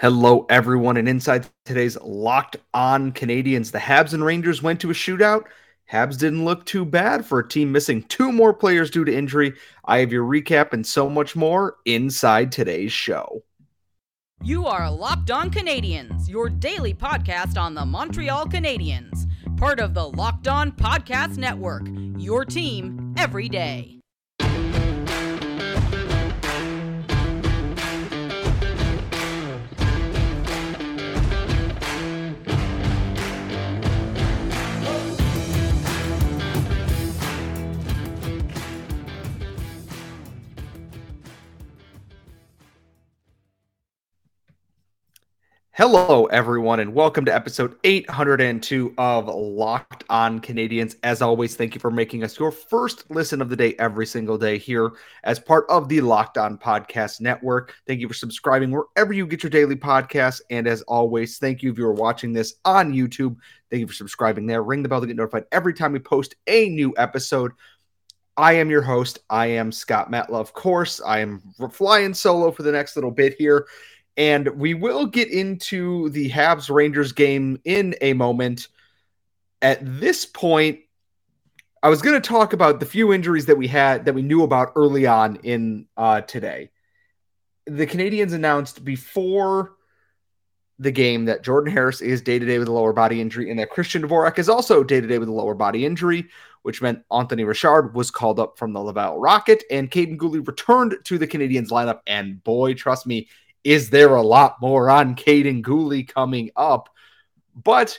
Hello, 0.00 0.46
everyone, 0.48 0.96
and 0.96 1.06
inside 1.06 1.46
today's 1.66 2.00
Locked 2.00 2.56
On 2.72 3.12
Canadiens, 3.12 3.70
the 3.70 3.78
Habs 3.78 4.14
and 4.14 4.24
Rangers 4.24 4.62
went 4.62 4.80
to 4.80 4.88
a 4.88 4.94
shootout. 4.94 5.44
Habs 5.92 6.18
didn't 6.18 6.46
look 6.46 6.64
too 6.64 6.86
bad 6.86 7.26
for 7.26 7.38
a 7.38 7.46
team 7.46 7.70
missing 7.70 8.04
two 8.04 8.32
more 8.32 8.54
players 8.54 8.90
due 8.90 9.04
to 9.04 9.14
injury. 9.14 9.52
I 9.84 9.98
have 9.98 10.10
your 10.10 10.24
recap 10.24 10.72
and 10.72 10.86
so 10.86 11.10
much 11.10 11.36
more 11.36 11.76
inside 11.84 12.50
today's 12.50 12.92
show. 12.92 13.42
You 14.42 14.64
are 14.64 14.90
Locked 14.90 15.30
On 15.30 15.50
Canadiens, 15.50 16.30
your 16.30 16.48
daily 16.48 16.94
podcast 16.94 17.60
on 17.60 17.74
the 17.74 17.84
Montreal 17.84 18.46
Canadiens, 18.46 19.30
part 19.58 19.80
of 19.80 19.92
the 19.92 20.08
Locked 20.08 20.48
On 20.48 20.72
Podcast 20.72 21.36
Network, 21.36 21.86
your 22.16 22.46
team 22.46 23.12
every 23.18 23.50
day. 23.50 23.99
Hello, 45.72 46.26
everyone, 46.26 46.80
and 46.80 46.92
welcome 46.92 47.24
to 47.24 47.32
episode 47.32 47.76
802 47.84 48.92
of 48.98 49.28
Locked 49.28 50.02
On 50.10 50.40
Canadiens. 50.40 50.96
As 51.04 51.22
always, 51.22 51.54
thank 51.54 51.76
you 51.76 51.80
for 51.80 51.92
making 51.92 52.24
us 52.24 52.36
your 52.40 52.50
first 52.50 53.08
listen 53.08 53.40
of 53.40 53.48
the 53.48 53.54
day 53.54 53.76
every 53.78 54.04
single 54.04 54.36
day 54.36 54.58
here 54.58 54.90
as 55.22 55.38
part 55.38 55.66
of 55.70 55.88
the 55.88 56.00
Locked 56.00 56.38
On 56.38 56.58
Podcast 56.58 57.20
Network. 57.20 57.76
Thank 57.86 58.00
you 58.00 58.08
for 58.08 58.14
subscribing 58.14 58.72
wherever 58.72 59.12
you 59.12 59.28
get 59.28 59.44
your 59.44 59.50
daily 59.50 59.76
podcasts. 59.76 60.40
And 60.50 60.66
as 60.66 60.82
always, 60.82 61.38
thank 61.38 61.62
you 61.62 61.70
if 61.70 61.78
you 61.78 61.86
are 61.86 61.92
watching 61.92 62.32
this 62.32 62.56
on 62.64 62.92
YouTube. 62.92 63.36
Thank 63.70 63.80
you 63.80 63.86
for 63.86 63.94
subscribing 63.94 64.46
there. 64.46 64.64
Ring 64.64 64.82
the 64.82 64.88
bell 64.88 65.00
to 65.00 65.06
get 65.06 65.14
notified 65.14 65.44
every 65.52 65.72
time 65.72 65.92
we 65.92 66.00
post 66.00 66.34
a 66.48 66.68
new 66.68 66.92
episode. 66.98 67.52
I 68.36 68.54
am 68.54 68.70
your 68.70 68.82
host. 68.82 69.20
I 69.30 69.46
am 69.46 69.70
Scott 69.70 70.10
Matla, 70.10 70.40
of 70.40 70.52
course. 70.52 71.00
I 71.00 71.20
am 71.20 71.42
flying 71.70 72.12
solo 72.12 72.50
for 72.50 72.64
the 72.64 72.72
next 72.72 72.96
little 72.96 73.12
bit 73.12 73.36
here. 73.38 73.68
And 74.20 74.48
we 74.48 74.74
will 74.74 75.06
get 75.06 75.30
into 75.30 76.10
the 76.10 76.28
Habs 76.28 76.68
Rangers 76.68 77.10
game 77.12 77.58
in 77.64 77.94
a 78.02 78.12
moment. 78.12 78.68
At 79.62 79.78
this 79.82 80.26
point, 80.26 80.80
I 81.82 81.88
was 81.88 82.02
going 82.02 82.20
to 82.20 82.28
talk 82.28 82.52
about 82.52 82.80
the 82.80 82.86
few 82.86 83.14
injuries 83.14 83.46
that 83.46 83.56
we 83.56 83.66
had 83.66 84.04
that 84.04 84.14
we 84.14 84.20
knew 84.20 84.42
about 84.42 84.72
early 84.76 85.06
on 85.06 85.36
in 85.36 85.86
uh, 85.96 86.20
today. 86.20 86.68
The 87.64 87.86
Canadians 87.86 88.34
announced 88.34 88.84
before 88.84 89.72
the 90.78 90.92
game 90.92 91.24
that 91.24 91.42
Jordan 91.42 91.72
Harris 91.72 92.02
is 92.02 92.20
day 92.20 92.38
to 92.38 92.44
day 92.44 92.58
with 92.58 92.68
a 92.68 92.72
lower 92.72 92.92
body 92.92 93.22
injury 93.22 93.48
and 93.48 93.58
that 93.58 93.70
Christian 93.70 94.02
Dvorak 94.02 94.38
is 94.38 94.50
also 94.50 94.84
day 94.84 95.00
to 95.00 95.06
day 95.06 95.16
with 95.18 95.30
a 95.30 95.32
lower 95.32 95.54
body 95.54 95.86
injury, 95.86 96.28
which 96.60 96.82
meant 96.82 97.02
Anthony 97.10 97.44
Richard 97.44 97.94
was 97.94 98.10
called 98.10 98.38
up 98.38 98.58
from 98.58 98.74
the 98.74 98.80
Laval 98.80 99.18
Rocket 99.18 99.64
and 99.70 99.90
Kaiden 99.90 100.18
Guhle 100.18 100.46
returned 100.46 100.98
to 101.04 101.16
the 101.16 101.26
Canadiens 101.26 101.70
lineup. 101.70 102.00
And 102.06 102.44
boy, 102.44 102.74
trust 102.74 103.06
me, 103.06 103.26
is 103.64 103.90
there 103.90 104.14
a 104.14 104.22
lot 104.22 104.56
more 104.60 104.90
on 104.90 105.14
Kaiden 105.14 105.62
Guhle 105.62 106.06
coming 106.06 106.50
up? 106.56 106.88
But 107.54 107.98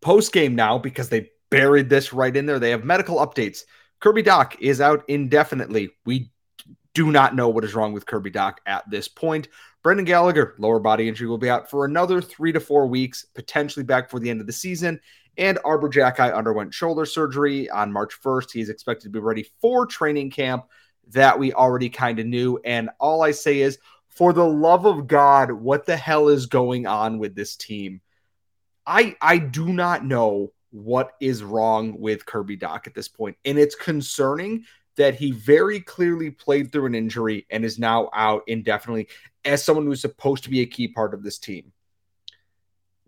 post 0.00 0.32
game 0.32 0.54
now, 0.54 0.78
because 0.78 1.08
they 1.08 1.30
buried 1.50 1.88
this 1.88 2.12
right 2.12 2.36
in 2.36 2.46
there, 2.46 2.58
they 2.58 2.70
have 2.70 2.84
medical 2.84 3.16
updates. 3.16 3.62
Kirby 4.00 4.22
Dach 4.22 4.56
is 4.60 4.80
out 4.80 5.04
indefinitely. 5.08 5.90
We 6.04 6.30
do 6.94 7.10
not 7.10 7.34
know 7.34 7.48
what 7.48 7.64
is 7.64 7.74
wrong 7.74 7.92
with 7.92 8.06
Kirby 8.06 8.30
Dach 8.30 8.54
at 8.66 8.88
this 8.90 9.08
point. 9.08 9.48
Brendan 9.82 10.04
Gallagher, 10.04 10.54
lower 10.58 10.80
body 10.80 11.08
injury, 11.08 11.28
will 11.28 11.38
be 11.38 11.50
out 11.50 11.70
for 11.70 11.84
another 11.84 12.20
three 12.20 12.52
to 12.52 12.60
four 12.60 12.86
weeks, 12.86 13.24
potentially 13.34 13.84
back 13.84 14.10
for 14.10 14.18
the 14.18 14.28
end 14.28 14.40
of 14.40 14.46
the 14.46 14.52
season. 14.52 15.00
And 15.38 15.58
Arber 15.64 15.88
Xhekaj 15.88 16.34
underwent 16.34 16.72
shoulder 16.72 17.04
surgery 17.04 17.70
on 17.70 17.92
March 17.92 18.20
1st. 18.20 18.52
He 18.52 18.60
is 18.60 18.70
expected 18.70 19.04
to 19.04 19.10
be 19.10 19.18
ready 19.18 19.46
for 19.60 19.86
training 19.86 20.30
camp 20.30 20.64
that 21.08 21.38
we 21.38 21.52
already 21.52 21.88
kind 21.88 22.18
of 22.18 22.26
knew. 22.26 22.58
And 22.64 22.90
all 22.98 23.22
I 23.22 23.30
say 23.30 23.60
is, 23.60 23.78
for 24.16 24.32
the 24.32 24.44
love 24.44 24.86
of 24.86 25.06
God, 25.06 25.52
what 25.52 25.84
the 25.84 25.96
hell 25.96 26.28
is 26.28 26.46
going 26.46 26.86
on 26.86 27.18
with 27.18 27.34
this 27.34 27.54
team? 27.54 28.00
I 28.86 29.16
I 29.20 29.38
do 29.38 29.72
not 29.72 30.04
know 30.04 30.52
what 30.70 31.12
is 31.20 31.42
wrong 31.42 32.00
with 32.00 32.26
Kirby 32.26 32.56
Dach 32.56 32.86
at 32.86 32.94
this 32.94 33.08
point, 33.08 33.36
and 33.44 33.58
it's 33.58 33.74
concerning 33.74 34.64
that 34.96 35.14
he 35.14 35.30
very 35.32 35.80
clearly 35.80 36.30
played 36.30 36.72
through 36.72 36.86
an 36.86 36.94
injury 36.94 37.46
and 37.50 37.64
is 37.64 37.78
now 37.78 38.08
out 38.14 38.42
indefinitely 38.46 39.08
as 39.44 39.62
someone 39.62 39.84
who's 39.84 40.00
supposed 40.00 40.44
to 40.44 40.50
be 40.50 40.62
a 40.62 40.66
key 40.66 40.88
part 40.88 41.12
of 41.12 41.22
this 41.22 41.38
team. 41.38 41.70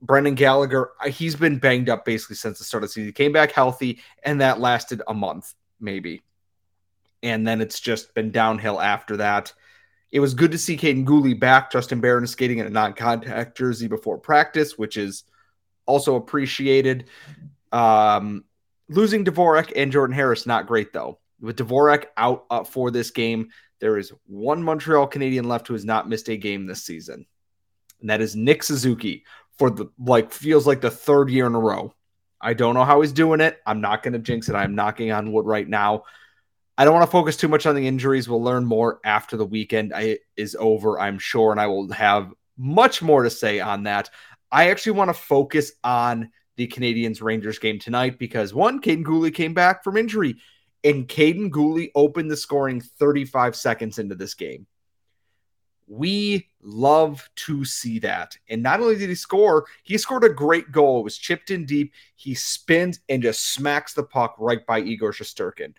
Brendan 0.02 0.34
Gallagher, 0.34 0.90
uh, 1.02 1.08
he's 1.08 1.34
been 1.34 1.58
banged 1.58 1.88
up 1.88 2.04
basically 2.04 2.36
since 2.36 2.58
the 2.58 2.64
start 2.64 2.84
of 2.84 2.90
the 2.90 2.92
season. 2.92 3.08
He 3.08 3.12
came 3.12 3.32
back 3.32 3.52
healthy, 3.52 4.00
and 4.22 4.42
that 4.42 4.60
lasted 4.60 5.00
a 5.08 5.14
month, 5.14 5.54
maybe. 5.80 6.22
And 7.22 7.48
then 7.48 7.62
it's 7.62 7.80
just 7.80 8.14
been 8.14 8.30
downhill 8.30 8.80
after 8.80 9.16
that. 9.16 9.54
It 10.10 10.20
was 10.20 10.34
good 10.34 10.52
to 10.52 10.58
see 10.58 10.76
Kaiden 10.76 11.04
Guhle 11.04 11.38
back. 11.38 11.70
Justin 11.70 12.00
Barron 12.00 12.24
is 12.24 12.30
skating 12.30 12.58
in 12.58 12.66
a 12.66 12.70
non-contact 12.70 13.56
jersey 13.56 13.88
before 13.88 14.18
practice, 14.18 14.78
which 14.78 14.96
is 14.96 15.24
also 15.86 16.16
appreciated. 16.16 17.08
Um, 17.72 18.44
losing 18.88 19.24
Dvorak 19.24 19.72
and 19.76 19.92
Jordan 19.92 20.14
Harris, 20.14 20.46
not 20.46 20.66
great 20.66 20.92
though. 20.92 21.18
With 21.40 21.58
Dvorak 21.58 22.06
out 22.16 22.46
uh, 22.50 22.64
for 22.64 22.90
this 22.90 23.10
game, 23.10 23.50
there 23.80 23.98
is 23.98 24.12
one 24.26 24.62
Montreal 24.62 25.06
Canadian 25.06 25.46
left 25.46 25.68
who 25.68 25.74
has 25.74 25.84
not 25.84 26.08
missed 26.08 26.28
a 26.28 26.36
game 26.36 26.66
this 26.66 26.84
season, 26.84 27.26
and 28.00 28.10
that 28.10 28.20
is 28.20 28.34
Nick 28.34 28.62
Suzuki 28.62 29.24
for 29.58 29.70
the 29.70 29.86
like 29.98 30.32
feels 30.32 30.66
like 30.66 30.80
the 30.80 30.90
third 30.90 31.30
year 31.30 31.46
in 31.46 31.54
a 31.54 31.60
row. 31.60 31.94
I 32.40 32.54
don't 32.54 32.74
know 32.74 32.84
how 32.84 33.00
he's 33.00 33.12
doing 33.12 33.40
it. 33.40 33.60
I'm 33.66 33.80
not 33.80 34.02
going 34.02 34.12
to 34.12 34.18
jinx 34.18 34.48
it. 34.48 34.54
I'm 34.54 34.74
knocking 34.74 35.12
on 35.12 35.32
wood 35.32 35.46
right 35.46 35.68
now. 35.68 36.04
I 36.78 36.84
don't 36.84 36.94
want 36.94 37.06
to 37.06 37.10
focus 37.10 37.36
too 37.36 37.48
much 37.48 37.66
on 37.66 37.74
the 37.74 37.88
injuries. 37.88 38.28
We'll 38.28 38.42
learn 38.42 38.64
more 38.64 39.00
after 39.04 39.36
the 39.36 39.44
weekend 39.44 39.92
is 40.36 40.56
over, 40.60 41.00
I'm 41.00 41.18
sure, 41.18 41.50
and 41.50 41.60
I 41.60 41.66
will 41.66 41.90
have 41.92 42.32
much 42.56 43.02
more 43.02 43.24
to 43.24 43.30
say 43.30 43.58
on 43.58 43.82
that. 43.82 44.10
I 44.52 44.70
actually 44.70 44.92
want 44.92 45.08
to 45.08 45.14
focus 45.14 45.72
on 45.82 46.30
the 46.54 46.68
Canadiens 46.68 47.20
Rangers 47.20 47.58
game 47.58 47.80
tonight 47.80 48.16
because 48.20 48.54
one, 48.54 48.80
Kaiden 48.80 49.04
Guhle 49.04 49.34
came 49.34 49.54
back 49.54 49.82
from 49.82 49.96
injury, 49.96 50.36
and 50.84 51.08
Kaiden 51.08 51.50
Guhle 51.50 51.90
opened 51.96 52.30
the 52.30 52.36
scoring 52.36 52.80
35 52.80 53.56
seconds 53.56 53.98
into 53.98 54.14
this 54.14 54.34
game. 54.34 54.64
We 55.88 56.48
love 56.62 57.28
to 57.46 57.64
see 57.64 57.98
that. 58.00 58.36
And 58.48 58.62
not 58.62 58.78
only 58.78 58.96
did 58.96 59.08
he 59.08 59.16
score, 59.16 59.66
he 59.82 59.98
scored 59.98 60.22
a 60.22 60.28
great 60.28 60.70
goal. 60.70 61.00
It 61.00 61.04
was 61.04 61.18
chipped 61.18 61.50
in 61.50 61.64
deep. 61.64 61.92
He 62.14 62.34
spins 62.34 63.00
and 63.08 63.22
just 63.22 63.52
smacks 63.52 63.94
the 63.94 64.02
puck 64.04 64.36
right 64.38 64.64
by 64.64 64.80
Igor 64.80 65.12
Shesterkin. 65.12 65.74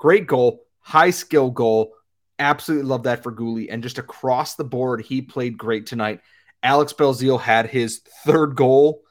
Great 0.00 0.26
goal, 0.26 0.64
high 0.80 1.10
skill 1.10 1.50
goal. 1.50 1.92
Absolutely 2.38 2.88
love 2.88 3.02
that 3.02 3.22
for 3.22 3.30
Guhle. 3.30 3.68
And 3.70 3.82
just 3.82 3.98
across 3.98 4.54
the 4.54 4.64
board, 4.64 5.02
he 5.02 5.20
played 5.20 5.58
great 5.58 5.84
tonight. 5.86 6.20
Alex 6.62 6.94
Belzile 6.94 7.38
had 7.38 7.66
his 7.66 8.00
third 8.24 8.56
goal 8.56 9.02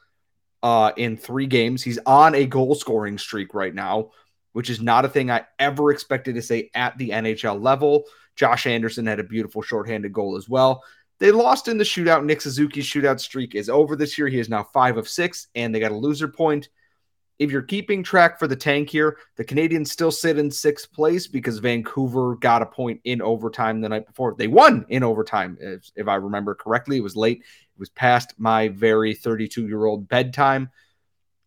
uh, 0.64 0.90
in 0.96 1.16
three 1.16 1.46
games. 1.46 1.84
He's 1.84 2.00
on 2.04 2.34
a 2.34 2.44
goal 2.44 2.74
scoring 2.74 3.18
streak 3.18 3.54
right 3.54 3.72
now, 3.72 4.10
which 4.52 4.68
is 4.68 4.80
not 4.80 5.04
a 5.04 5.08
thing 5.08 5.30
I 5.30 5.46
ever 5.60 5.92
expected 5.92 6.34
to 6.34 6.42
say 6.42 6.70
at 6.74 6.98
the 6.98 7.10
NHL 7.10 7.62
level. 7.62 8.04
Josh 8.34 8.66
Anderson 8.66 9.06
had 9.06 9.20
a 9.20 9.24
beautiful 9.24 9.62
shorthanded 9.62 10.12
goal 10.12 10.36
as 10.36 10.48
well. 10.48 10.82
They 11.20 11.30
lost 11.30 11.68
in 11.68 11.78
the 11.78 11.84
shootout. 11.84 12.24
Nick 12.24 12.40
Suzuki's 12.40 12.86
shootout 12.86 13.20
streak 13.20 13.54
is 13.54 13.68
over 13.68 13.94
this 13.94 14.18
year. 14.18 14.26
He 14.26 14.40
is 14.40 14.48
now 14.48 14.64
five 14.64 14.96
of 14.96 15.08
six, 15.08 15.46
and 15.54 15.72
they 15.72 15.78
got 15.78 15.92
a 15.92 15.96
loser 15.96 16.26
point 16.26 16.68
if 17.40 17.50
you're 17.50 17.62
keeping 17.62 18.02
track 18.02 18.38
for 18.38 18.46
the 18.46 18.54
tank 18.54 18.90
here, 18.90 19.16
the 19.36 19.44
Canadians 19.44 19.90
still 19.90 20.10
sit 20.12 20.38
in 20.38 20.50
sixth 20.50 20.92
place 20.92 21.26
because 21.26 21.58
Vancouver 21.58 22.36
got 22.36 22.60
a 22.60 22.66
point 22.66 23.00
in 23.04 23.22
overtime 23.22 23.80
the 23.80 23.88
night 23.88 24.06
before. 24.06 24.34
They 24.36 24.46
won 24.46 24.84
in 24.90 25.02
overtime, 25.02 25.56
if, 25.58 25.90
if 25.96 26.06
I 26.06 26.16
remember 26.16 26.54
correctly. 26.54 26.98
It 26.98 27.02
was 27.02 27.16
late, 27.16 27.38
it 27.38 27.78
was 27.78 27.88
past 27.88 28.34
my 28.36 28.68
very 28.68 29.14
32 29.14 29.66
year 29.66 29.86
old 29.86 30.06
bedtime. 30.06 30.68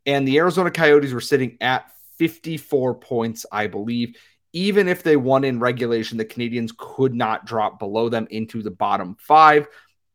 And 0.07 0.27
the 0.27 0.39
Arizona 0.39 0.71
Coyotes 0.71 1.13
were 1.13 1.21
sitting 1.21 1.57
at 1.61 1.91
54 2.17 2.95
points, 2.95 3.45
I 3.51 3.67
believe. 3.67 4.17
Even 4.51 4.87
if 4.87 5.03
they 5.03 5.15
won 5.15 5.43
in 5.43 5.59
regulation, 5.59 6.17
the 6.17 6.25
Canadians 6.25 6.73
could 6.75 7.13
not 7.13 7.45
drop 7.45 7.77
below 7.77 8.09
them 8.09 8.27
into 8.31 8.63
the 8.63 8.71
bottom 8.71 9.15
five. 9.19 9.67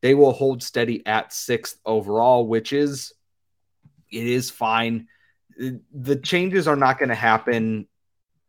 They 0.03 0.17
will 0.17 0.33
hold 0.33 0.61
steady 0.61 1.07
at 1.07 1.33
sixth 1.33 1.79
overall, 1.87 2.49
which 2.49 2.73
is 2.73 3.13
it 4.11 4.27
is 4.27 4.51
fine 4.51 5.07
the 5.59 6.17
changes 6.17 6.69
are 6.69 6.77
not 6.77 6.99
going 6.99 7.09
to 7.09 7.15
happen 7.15 7.87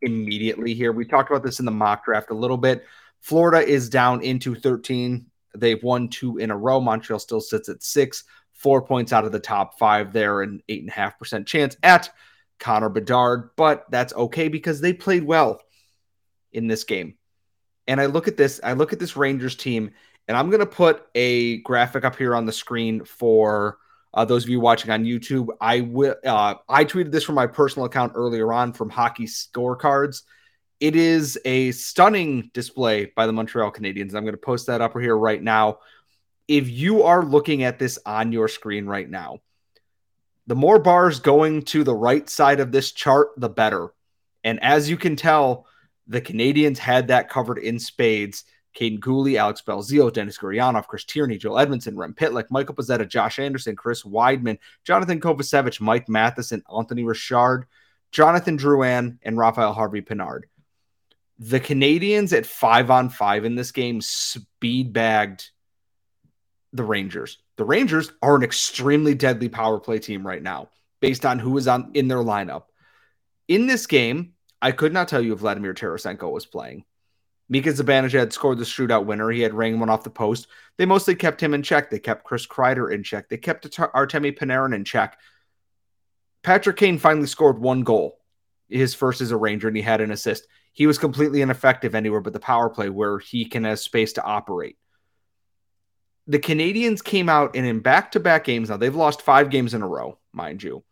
immediately 0.02 0.74
here. 0.74 0.92
We 0.92 1.04
talked 1.04 1.30
about 1.30 1.42
this 1.42 1.58
in 1.58 1.64
the 1.64 1.70
mock 1.70 2.04
draft 2.04 2.30
a 2.30 2.34
little 2.34 2.56
bit. 2.56 2.84
Florida 3.20 3.66
is 3.66 3.88
down 3.88 4.22
into 4.22 4.54
13. 4.54 5.26
They've 5.54 5.82
won 5.82 6.08
two 6.08 6.38
in 6.38 6.50
a 6.50 6.56
row. 6.56 6.80
Montreal 6.80 7.18
still 7.18 7.40
sits 7.40 7.68
at 7.68 7.82
six, 7.82 8.24
four 8.52 8.82
points 8.82 9.12
out 9.12 9.24
of 9.24 9.32
the 9.32 9.40
top 9.40 9.78
five 9.78 10.12
there, 10.12 10.42
an 10.42 10.62
eight 10.68 10.80
and 10.80 10.88
a 10.88 10.92
half 10.92 11.18
percent 11.18 11.46
chance 11.46 11.76
at 11.82 12.10
Connor 12.58 12.88
Bedard. 12.88 13.50
But 13.56 13.86
that's 13.90 14.14
okay 14.14 14.48
because 14.48 14.80
they 14.80 14.92
played 14.92 15.24
well 15.24 15.60
in 16.52 16.66
this 16.66 16.84
game. 16.84 17.14
And 17.86 18.00
I 18.00 18.06
look 18.06 18.28
at 18.28 18.36
this, 18.36 18.60
I 18.62 18.74
look 18.74 18.92
at 18.92 19.00
this 19.00 19.16
Rangers 19.16 19.56
team, 19.56 19.90
And 20.28 20.36
I'm 20.36 20.48
going 20.48 20.60
to 20.60 20.66
put 20.66 21.06
a 21.14 21.58
graphic 21.62 22.04
up 22.04 22.16
here 22.16 22.36
on 22.36 22.46
the 22.46 22.52
screen 22.52 23.04
for 23.04 23.78
uh, 24.12 24.24
those 24.24 24.44
of 24.44 24.50
you 24.50 24.60
watching 24.60 24.90
on 24.90 25.04
YouTube. 25.04 25.48
I 25.60 25.80
will. 25.80 26.16
Uh, 26.24 26.54
I 26.68 26.84
tweeted 26.84 27.12
this 27.12 27.24
from 27.24 27.36
my 27.36 27.46
personal 27.46 27.86
account 27.86 28.12
earlier 28.14 28.52
on 28.52 28.72
from 28.72 28.90
Hockey 28.90 29.26
Scorecards. 29.26 30.22
It 30.80 30.96
is 30.96 31.38
a 31.44 31.72
stunning 31.72 32.50
display 32.54 33.12
by 33.14 33.26
the 33.26 33.32
Montreal 33.32 33.70
Canadiens. 33.70 34.14
I'm 34.14 34.24
going 34.24 34.32
to 34.32 34.38
post 34.38 34.66
that 34.66 34.80
up 34.80 34.98
here 34.98 35.16
right 35.16 35.42
now. 35.42 35.78
If 36.48 36.68
you 36.68 37.02
are 37.04 37.24
looking 37.24 37.62
at 37.62 37.78
this 37.78 37.98
on 38.04 38.32
your 38.32 38.48
screen 38.48 38.86
right 38.86 39.08
now, 39.08 39.40
the 40.46 40.56
more 40.56 40.78
bars 40.78 41.20
going 41.20 41.62
to 41.66 41.84
the 41.84 41.94
right 41.94 42.28
side 42.28 42.60
of 42.60 42.72
this 42.72 42.90
chart, 42.90 43.28
the 43.36 43.48
better. 43.48 43.92
And 44.42 44.60
as 44.62 44.90
you 44.90 44.96
can 44.96 45.14
tell, 45.14 45.66
the 46.08 46.20
Canadiens 46.20 46.78
had 46.78 47.08
that 47.08 47.28
covered 47.28 47.58
in 47.58 47.78
spades. 47.78 48.44
Kaiden 48.74 49.00
Guhle, 49.00 49.36
Alex 49.36 49.62
Belzile, 49.66 50.12
Denis 50.12 50.38
Gurianov, 50.38 50.86
Chris 50.86 51.04
Tierney, 51.04 51.38
Joel 51.38 51.66
Edmundson, 51.66 51.96
Rem 51.96 52.14
Pitlick, 52.14 52.50
Michael 52.50 52.74
Pezzetta, 52.74 53.08
Josh 53.08 53.38
Anderson, 53.38 53.76
Chris 53.76 54.02
Wideman, 54.02 54.58
Johnathan 54.86 55.20
Kovacevic, 55.20 55.80
Mike 55.80 56.08
Matheson, 56.08 56.62
Anthony 56.74 57.04
Richard, 57.04 57.66
Jonathan 58.12 58.58
Drouin, 58.58 59.18
and 59.22 59.36
Raphael 59.36 59.72
Harvey 59.72 60.02
Pinard. 60.02 60.42
The 61.38 61.60
Canadiens 61.60 62.36
at 62.36 62.46
five 62.46 62.90
on 62.90 63.08
five 63.08 63.44
in 63.44 63.54
this 63.54 63.72
game 63.72 64.00
speed 64.00 64.92
bagged 64.92 65.50
the 66.72 66.84
Rangers. 66.84 67.38
The 67.56 67.64
Rangers 67.64 68.12
are 68.22 68.36
an 68.36 68.42
extremely 68.42 69.14
deadly 69.14 69.48
power 69.48 69.80
play 69.80 69.98
team 69.98 70.26
right 70.26 70.42
now, 70.42 70.68
based 71.00 71.26
on 71.26 71.38
who 71.38 71.56
is 71.56 71.66
on 71.66 71.90
in 71.94 72.08
their 72.08 72.18
lineup. 72.18 72.64
In 73.48 73.66
this 73.66 73.86
game, 73.86 74.34
I 74.62 74.72
could 74.72 74.92
not 74.92 75.08
tell 75.08 75.22
you 75.22 75.32
if 75.32 75.40
Vladimir 75.40 75.74
Tarasenko 75.74 76.30
was 76.30 76.46
playing. 76.46 76.84
Mika 77.50 77.70
Zibanejad 77.70 78.32
scored 78.32 78.58
the 78.58 78.64
shootout 78.64 79.06
winner. 79.06 79.28
He 79.28 79.40
had 79.40 79.52
rang 79.52 79.80
one 79.80 79.90
off 79.90 80.04
the 80.04 80.10
post. 80.10 80.46
They 80.78 80.86
mostly 80.86 81.16
kept 81.16 81.42
him 81.42 81.52
in 81.52 81.64
check. 81.64 81.90
They 81.90 81.98
kept 81.98 82.24
Chris 82.24 82.46
Kreider 82.46 82.94
in 82.94 83.02
check. 83.02 83.28
They 83.28 83.36
kept 83.36 83.68
Artemi 83.76 84.38
Panarin 84.38 84.74
in 84.74 84.84
check. 84.84 85.18
Patrick 86.44 86.76
Kane 86.76 86.96
finally 86.96 87.26
scored 87.26 87.58
one 87.58 87.82
goal, 87.82 88.20
his 88.68 88.94
first 88.94 89.20
as 89.20 89.32
a 89.32 89.36
Ranger, 89.36 89.66
and 89.66 89.76
he 89.76 89.82
had 89.82 90.00
an 90.00 90.12
assist. 90.12 90.46
He 90.72 90.86
was 90.86 90.96
completely 90.96 91.42
ineffective 91.42 91.96
anywhere 91.96 92.20
but 92.20 92.32
the 92.32 92.40
power 92.40 92.70
play 92.70 92.88
where 92.88 93.18
he 93.18 93.44
can 93.44 93.64
have 93.64 93.80
space 93.80 94.12
to 94.14 94.22
operate. 94.22 94.78
The 96.28 96.38
Canadiens 96.38 97.02
came 97.02 97.28
out 97.28 97.56
and 97.56 97.66
in 97.66 97.80
back 97.80 98.12
to 98.12 98.20
back 98.20 98.44
games, 98.44 98.70
now 98.70 98.76
they've 98.76 98.94
lost 98.94 99.22
five 99.22 99.50
games 99.50 99.74
in 99.74 99.82
a 99.82 99.88
row, 99.88 100.18
mind 100.32 100.62
you, 100.62 100.84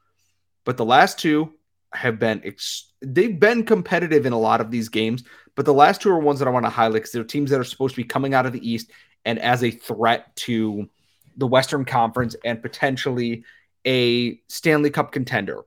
but 0.65 0.77
the 0.77 0.85
last 0.85 1.21
two 1.21 1.55
have 1.93 2.19
been 2.19 2.41
ex- 2.45 2.93
they've 3.01 3.39
been 3.39 3.65
competitive 3.65 4.27
in 4.27 4.33
a 4.33 4.39
lot 4.39 4.61
of 4.61 4.71
these 4.71 4.89
games, 4.89 5.25
but 5.55 5.65
the 5.65 5.75
last 5.75 6.01
two 6.01 6.11
are 6.11 6.19
ones 6.19 6.39
that 6.39 6.49
I 6.49 6.53
want 6.53 6.67
to 6.67 6.71
highlight 6.71 6.95
because 6.95 7.13
they're 7.13 7.25
teams 7.25 7.51
that 7.51 7.61
are 7.61 7.65
supposed 7.65 7.95
to 7.95 8.03
be 8.03 8.07
coming 8.07 8.35
out 8.35 8.47
of 8.47 8.53
the 8.53 8.71
East 8.71 8.91
and 9.25 9.39
as 9.39 9.65
a 9.65 9.71
threat 9.71 10.35
to 10.37 10.89
the 11.37 11.47
Western 11.47 11.85
Conference 11.85 12.37
and 12.45 12.63
potentially 12.63 13.45
a 13.87 14.41
Stanley 14.49 14.91
Cup 14.91 15.13
contender. 15.13 15.63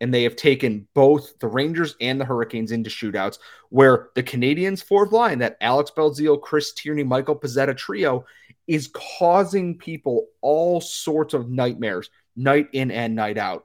And 0.00 0.14
they 0.14 0.22
have 0.22 0.36
taken 0.36 0.86
both 0.94 1.38
the 1.40 1.48
Rangers 1.48 1.96
and 2.00 2.20
the 2.20 2.24
Hurricanes 2.24 2.70
into 2.70 2.88
shootouts, 2.88 3.38
where 3.70 4.10
the 4.14 4.22
Canadiens' 4.22 4.82
fourth 4.82 5.10
line, 5.10 5.40
that 5.40 5.56
Alex 5.60 5.90
Belzile, 5.96 6.40
Chris 6.40 6.72
Tierney, 6.72 7.02
Michael 7.02 7.34
Pezzetta 7.34 7.76
trio, 7.76 8.24
is 8.68 8.90
causing 9.18 9.76
people 9.76 10.28
all 10.40 10.80
sorts 10.80 11.34
of 11.34 11.50
nightmares, 11.50 12.10
night 12.36 12.68
in 12.72 12.92
and 12.92 13.16
night 13.16 13.38
out 13.38 13.64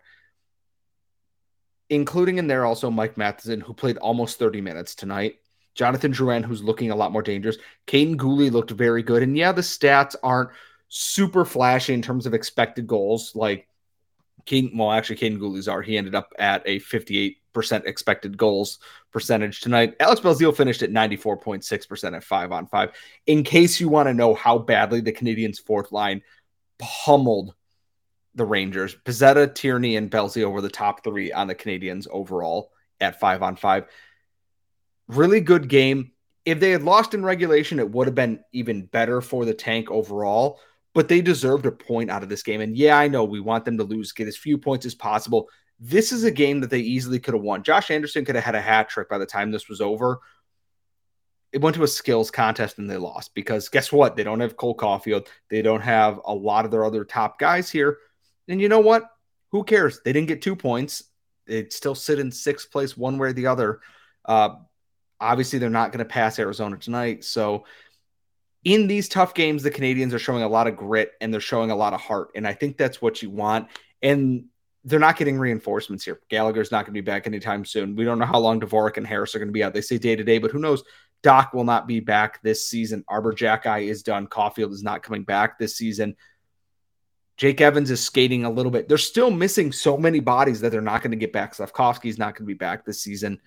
including 1.95 2.37
in 2.37 2.47
there 2.47 2.65
also 2.65 2.89
Mike 2.89 3.17
Matheson, 3.17 3.61
who 3.61 3.73
played 3.73 3.97
almost 3.97 4.39
30 4.39 4.61
minutes 4.61 4.95
tonight. 4.95 5.39
Jonathan 5.75 6.11
Drouin, 6.11 6.45
who's 6.45 6.63
looking 6.63 6.91
a 6.91 6.95
lot 6.95 7.11
more 7.11 7.23
dangerous. 7.23 7.57
Kaiden 7.87 8.15
Guhle 8.15 8.51
looked 8.51 8.71
very 8.71 9.01
good. 9.01 9.23
And 9.23 9.35
yeah, 9.35 9.51
the 9.51 9.61
stats 9.61 10.15
aren't 10.21 10.51
super 10.89 11.45
flashy 11.45 11.93
in 11.93 12.01
terms 12.01 12.25
of 12.25 12.33
expected 12.33 12.85
goals. 12.85 13.35
Like 13.35 13.67
King, 14.45 14.77
well, 14.77 14.91
actually, 14.91 15.15
Kaiden 15.15 15.39
Guhle's 15.39 15.67
are. 15.67 15.81
He 15.81 15.97
ended 15.97 16.15
up 16.15 16.31
at 16.37 16.61
a 16.65 16.79
58% 16.79 17.37
expected 17.85 18.37
goals 18.37 18.79
percentage 19.11 19.61
tonight. 19.61 19.95
Alex 19.99 20.21
Belzile 20.21 20.55
finished 20.55 20.83
at 20.83 20.91
94.6% 20.91 22.15
at 22.15 22.23
five 22.23 22.51
on 22.51 22.67
five. 22.67 22.91
In 23.25 23.43
case 23.43 23.79
you 23.79 23.89
want 23.89 24.07
to 24.07 24.13
know 24.13 24.33
how 24.35 24.59
badly 24.59 25.01
the 25.01 25.13
Canadiens' 25.13 25.61
fourth 25.61 25.91
line 25.91 26.21
pummeled 26.77 27.55
the 28.35 28.45
Rangers. 28.45 28.95
Pezzetta, 29.05 29.53
Tierney, 29.53 29.95
and 29.95 30.09
Belzile 30.09 30.51
were 30.51 30.61
the 30.61 30.69
top 30.69 31.03
three 31.03 31.31
on 31.31 31.47
the 31.47 31.55
Canadians 31.55 32.07
overall 32.11 32.71
at 32.99 33.19
five 33.19 33.43
on 33.43 33.55
five. 33.55 33.85
Really 35.07 35.41
good 35.41 35.67
game. 35.67 36.11
If 36.45 36.59
they 36.59 36.71
had 36.71 36.83
lost 36.83 37.13
in 37.13 37.23
regulation, 37.23 37.79
it 37.79 37.89
would 37.91 38.07
have 38.07 38.15
been 38.15 38.43
even 38.51 38.85
better 38.85 39.21
for 39.21 39.45
the 39.45 39.53
tank 39.53 39.89
overall, 39.89 40.59
but 40.93 41.07
they 41.07 41.21
deserved 41.21 41.65
a 41.65 41.71
point 41.71 42.09
out 42.09 42.23
of 42.23 42.29
this 42.29 42.43
game. 42.43 42.61
And 42.61 42.75
yeah, 42.75 42.97
I 42.97 43.07
know 43.07 43.23
we 43.23 43.39
want 43.39 43.65
them 43.65 43.77
to 43.77 43.83
lose, 43.83 44.11
get 44.11 44.27
as 44.27 44.37
few 44.37 44.57
points 44.57 44.85
as 44.85 44.95
possible. 44.95 45.47
This 45.79 46.11
is 46.11 46.23
a 46.23 46.31
game 46.31 46.59
that 46.61 46.69
they 46.69 46.79
easily 46.79 47.19
could 47.19 47.33
have 47.33 47.43
won. 47.43 47.63
Josh 47.63 47.91
Anderson 47.91 48.25
could 48.25 48.35
have 48.35 48.43
had 48.43 48.55
a 48.55 48.61
hat 48.61 48.89
trick 48.89 49.09
by 49.09 49.17
the 49.17 49.25
time 49.25 49.51
this 49.51 49.69
was 49.69 49.81
over. 49.81 50.19
It 51.51 51.61
went 51.61 51.75
to 51.75 51.83
a 51.83 51.87
skills 51.87 52.31
contest 52.31 52.77
and 52.77 52.89
they 52.89 52.97
lost 52.97 53.35
because 53.35 53.69
guess 53.69 53.91
what? 53.91 54.15
They 54.15 54.23
don't 54.23 54.39
have 54.39 54.57
Cole 54.57 54.75
Caufield. 54.75 55.27
They 55.49 55.61
don't 55.61 55.81
have 55.81 56.19
a 56.25 56.33
lot 56.33 56.65
of 56.65 56.71
their 56.71 56.83
other 56.83 57.05
top 57.05 57.37
guys 57.37 57.69
here. 57.69 57.99
And 58.47 58.61
you 58.61 58.69
know 58.69 58.79
what? 58.79 59.03
Who 59.51 59.63
cares? 59.63 60.01
They 60.03 60.13
didn't 60.13 60.27
get 60.27 60.41
two 60.41 60.55
points. 60.55 61.03
They'd 61.47 61.73
still 61.73 61.95
sit 61.95 62.19
in 62.19 62.31
sixth 62.31 62.71
place 62.71 62.97
one 62.97 63.17
way 63.17 63.29
or 63.29 63.33
the 63.33 63.47
other. 63.47 63.81
Uh, 64.25 64.55
obviously, 65.19 65.59
they're 65.59 65.69
not 65.69 65.91
going 65.91 65.99
to 65.99 66.05
pass 66.05 66.39
Arizona 66.39 66.77
tonight. 66.77 67.23
So, 67.23 67.65
in 68.63 68.87
these 68.87 69.09
tough 69.09 69.33
games, 69.33 69.61
the 69.61 69.71
Canadians 69.71 70.13
are 70.13 70.19
showing 70.19 70.43
a 70.43 70.47
lot 70.47 70.67
of 70.67 70.77
grit 70.77 71.11
and 71.19 71.33
they're 71.33 71.41
showing 71.41 71.69
a 71.69 71.75
lot 71.75 71.93
of 71.93 71.99
heart. 71.99 72.29
And 72.33 72.47
I 72.47 72.53
think 72.53 72.77
that's 72.77 73.01
what 73.01 73.21
you 73.21 73.29
want. 73.29 73.67
And 74.01 74.45
they're 74.85 74.99
not 74.99 75.17
getting 75.17 75.37
reinforcements 75.37 76.05
here. 76.05 76.21
Gallagher's 76.29 76.71
not 76.71 76.85
going 76.85 76.93
to 76.93 77.01
be 77.01 77.01
back 77.01 77.27
anytime 77.27 77.65
soon. 77.65 77.95
We 77.95 78.05
don't 78.05 78.19
know 78.19 78.25
how 78.25 78.39
long 78.39 78.59
Dvorak 78.59 78.97
and 78.97 79.07
Harris 79.07 79.35
are 79.35 79.39
going 79.39 79.49
to 79.49 79.53
be 79.53 79.63
out. 79.63 79.73
They 79.73 79.81
say 79.81 79.97
day 79.97 80.15
to 80.15 80.23
day, 80.23 80.37
but 80.37 80.51
who 80.51 80.59
knows? 80.59 80.83
Dach 81.23 81.53
will 81.53 81.63
not 81.63 81.87
be 81.87 82.01
back 82.01 82.41
this 82.41 82.67
season. 82.67 83.03
Arber 83.07 83.33
Xhekaj 83.33 83.87
is 83.87 84.03
done. 84.03 84.27
Caufield 84.27 84.71
is 84.71 84.83
not 84.83 85.03
coming 85.03 85.23
back 85.23 85.57
this 85.57 85.77
season. 85.77 86.15
Jake 87.37 87.61
Evans 87.61 87.89
is 87.89 88.03
skating 88.03 88.45
a 88.45 88.49
little 88.49 88.71
bit. 88.71 88.87
They're 88.87 88.97
still 88.97 89.31
missing 89.31 89.71
so 89.71 89.97
many 89.97 90.19
bodies 90.19 90.61
that 90.61 90.71
they're 90.71 90.81
not 90.81 91.01
going 91.01 91.11
to 91.11 91.17
get 91.17 91.33
back. 91.33 91.55
Slafkovsky's 91.55 92.19
not 92.19 92.35
going 92.35 92.45
to 92.45 92.53
be 92.53 92.53
back 92.53 92.85
this 92.85 93.01
season. 93.01 93.39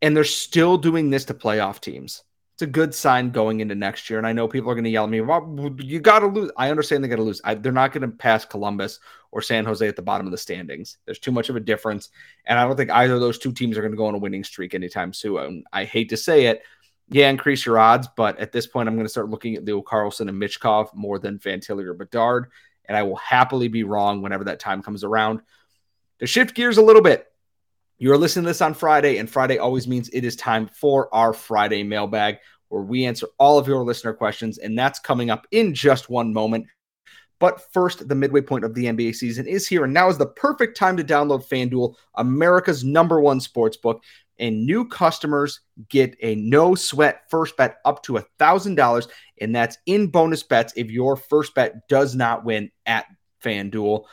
And 0.00 0.16
they're 0.16 0.24
still 0.24 0.78
doing 0.78 1.10
this 1.10 1.24
to 1.26 1.34
playoff 1.34 1.80
teams. 1.80 2.22
It's 2.54 2.62
a 2.62 2.66
good 2.66 2.94
sign 2.94 3.30
going 3.30 3.60
into 3.60 3.74
next 3.74 4.08
year. 4.08 4.18
And 4.18 4.26
I 4.26 4.32
know 4.32 4.46
people 4.46 4.70
are 4.70 4.74
going 4.74 4.84
to 4.84 4.90
yell 4.90 5.04
at 5.04 5.10
me, 5.10 5.20
well, 5.20 5.74
you 5.78 5.98
got 5.98 6.20
to 6.20 6.28
lose. 6.28 6.52
I 6.56 6.70
understand 6.70 7.02
they 7.02 7.08
got 7.08 7.16
to 7.16 7.22
lose. 7.22 7.40
I, 7.44 7.54
they're 7.54 7.72
not 7.72 7.92
going 7.92 8.08
to 8.08 8.16
pass 8.16 8.44
Columbus 8.44 9.00
or 9.32 9.42
San 9.42 9.64
Jose 9.64 9.86
at 9.86 9.96
the 9.96 10.02
bottom 10.02 10.26
of 10.26 10.30
the 10.30 10.38
standings. 10.38 10.98
There's 11.04 11.18
too 11.18 11.32
much 11.32 11.48
of 11.48 11.56
a 11.56 11.60
difference. 11.60 12.10
And 12.46 12.58
I 12.58 12.64
don't 12.64 12.76
think 12.76 12.92
either 12.92 13.14
of 13.14 13.20
those 13.20 13.38
two 13.38 13.52
teams 13.52 13.76
are 13.76 13.80
going 13.80 13.92
to 13.92 13.98
go 13.98 14.06
on 14.06 14.14
a 14.14 14.18
winning 14.18 14.44
streak 14.44 14.74
anytime 14.74 15.12
soon. 15.12 15.64
I 15.72 15.84
hate 15.84 16.10
to 16.10 16.16
say 16.16 16.46
it, 16.46 16.62
yeah, 17.08 17.28
increase 17.28 17.66
your 17.66 17.78
odds. 17.78 18.08
But 18.16 18.38
at 18.38 18.52
this 18.52 18.66
point, 18.66 18.88
I'm 18.88 18.94
going 18.94 19.06
to 19.06 19.10
start 19.10 19.30
looking 19.30 19.54
at 19.54 19.64
Leo 19.64 19.82
Carlsson 19.82 20.28
and 20.28 20.40
Michkov 20.40 20.94
more 20.94 21.18
than 21.18 21.38
Fantilli 21.38 21.84
or 21.84 21.94
Bedard. 21.94 22.46
And 22.86 22.96
I 22.96 23.02
will 23.02 23.16
happily 23.16 23.68
be 23.68 23.84
wrong 23.84 24.22
whenever 24.22 24.44
that 24.44 24.60
time 24.60 24.82
comes 24.82 25.04
around. 25.04 25.40
To 26.20 26.26
shift 26.26 26.54
gears 26.54 26.76
a 26.76 26.82
little 26.82 27.02
bit, 27.02 27.26
you're 27.98 28.18
listening 28.18 28.44
to 28.44 28.50
this 28.50 28.60
on 28.60 28.74
Friday, 28.74 29.18
and 29.18 29.30
Friday 29.30 29.58
always 29.58 29.86
means 29.86 30.08
it 30.08 30.24
is 30.24 30.36
time 30.36 30.66
for 30.66 31.14
our 31.14 31.32
Friday 31.32 31.82
mailbag 31.82 32.38
where 32.68 32.82
we 32.82 33.04
answer 33.04 33.28
all 33.38 33.58
of 33.58 33.68
your 33.68 33.84
listener 33.84 34.12
questions. 34.12 34.58
And 34.58 34.76
that's 34.76 34.98
coming 34.98 35.30
up 35.30 35.46
in 35.50 35.74
just 35.74 36.10
one 36.10 36.32
moment. 36.32 36.66
But 37.40 37.72
first, 37.72 38.08
the 38.08 38.14
midway 38.14 38.40
point 38.40 38.64
of 38.64 38.74
the 38.74 38.84
NBA 38.84 39.14
season 39.16 39.46
is 39.46 39.66
here, 39.66 39.84
and 39.84 39.92
now 39.92 40.08
is 40.08 40.18
the 40.18 40.26
perfect 40.26 40.76
time 40.76 40.96
to 40.96 41.04
download 41.04 41.46
FanDuel, 41.46 41.94
America's 42.14 42.84
number 42.84 43.20
one 43.20 43.40
sports 43.40 43.76
book 43.76 44.02
and 44.38 44.66
new 44.66 44.86
customers 44.86 45.60
get 45.88 46.16
a 46.22 46.34
no 46.36 46.74
sweat 46.74 47.22
first 47.30 47.56
bet 47.56 47.78
up 47.84 48.02
to 48.04 48.16
a 48.16 48.24
thousand 48.38 48.74
dollars, 48.74 49.08
and 49.40 49.54
that's 49.54 49.78
in 49.86 50.08
bonus 50.08 50.42
bets 50.42 50.72
if 50.76 50.90
your 50.90 51.16
first 51.16 51.54
bet 51.54 51.88
does 51.88 52.14
not 52.14 52.44
win 52.44 52.70
at 52.86 53.06
FanDuel. 53.42 54.04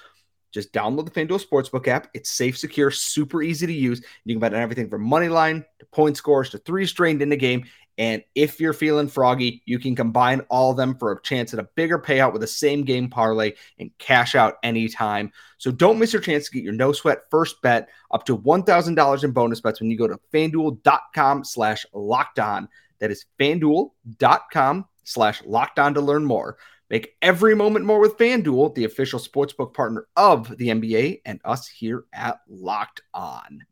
Just 0.51 0.73
download 0.73 1.05
the 1.05 1.11
FanDuel 1.11 1.43
Sportsbook 1.43 1.87
app. 1.87 2.09
It's 2.13 2.29
safe, 2.29 2.57
secure, 2.57 2.91
super 2.91 3.41
easy 3.41 3.65
to 3.67 3.73
use. 3.73 4.03
You 4.25 4.35
can 4.35 4.41
bet 4.41 4.53
on 4.53 4.59
everything 4.59 4.89
from 4.89 5.03
money 5.03 5.29
line 5.29 5.63
to 5.79 5.85
point 5.87 6.17
scores 6.17 6.49
to 6.49 6.57
three 6.57 6.85
strained 6.85 7.21
in 7.21 7.29
the 7.29 7.37
game. 7.37 7.65
And 7.97 8.23
if 8.35 8.59
you're 8.59 8.73
feeling 8.73 9.07
froggy, 9.07 9.61
you 9.65 9.77
can 9.77 9.95
combine 9.95 10.41
all 10.49 10.71
of 10.71 10.77
them 10.77 10.95
for 10.95 11.11
a 11.11 11.21
chance 11.21 11.53
at 11.53 11.59
a 11.59 11.67
bigger 11.75 11.99
payout 11.99 12.33
with 12.33 12.43
a 12.43 12.47
same 12.47 12.83
game 12.83 13.09
parlay 13.09 13.53
and 13.79 13.91
cash 13.97 14.35
out 14.35 14.55
anytime. 14.63 15.31
So 15.57 15.71
don't 15.71 15.99
miss 15.99 16.13
your 16.13 16.21
chance 16.21 16.45
to 16.45 16.51
get 16.51 16.63
your 16.63 16.73
no 16.73 16.91
sweat 16.91 17.23
first 17.29 17.61
bet 17.61 17.89
up 18.11 18.25
to 18.25 18.37
$1,000 18.37 19.23
in 19.23 19.31
bonus 19.31 19.61
bets 19.61 19.79
when 19.79 19.91
you 19.91 19.97
go 19.97 20.07
to 20.07 20.19
fanduel.com 20.33 21.43
slash 21.43 21.85
locked 21.93 22.39
on. 22.39 22.67
That 22.99 23.11
is 23.11 23.25
fanduel.com 23.39 24.85
slash 25.03 25.43
locked 25.45 25.79
on 25.79 25.93
to 25.95 26.01
learn 26.01 26.25
more. 26.25 26.57
Make 26.91 27.15
every 27.21 27.55
moment 27.55 27.85
more 27.85 28.01
with 28.01 28.17
FanDuel, 28.17 28.75
the 28.75 28.83
official 28.83 29.17
sportsbook 29.17 29.73
partner 29.73 30.07
of 30.17 30.57
the 30.57 30.67
NBA 30.67 31.21
and 31.25 31.39
us 31.45 31.65
here 31.65 32.03
at 32.11 32.41
Locked 32.49 33.01
On. 33.13 33.63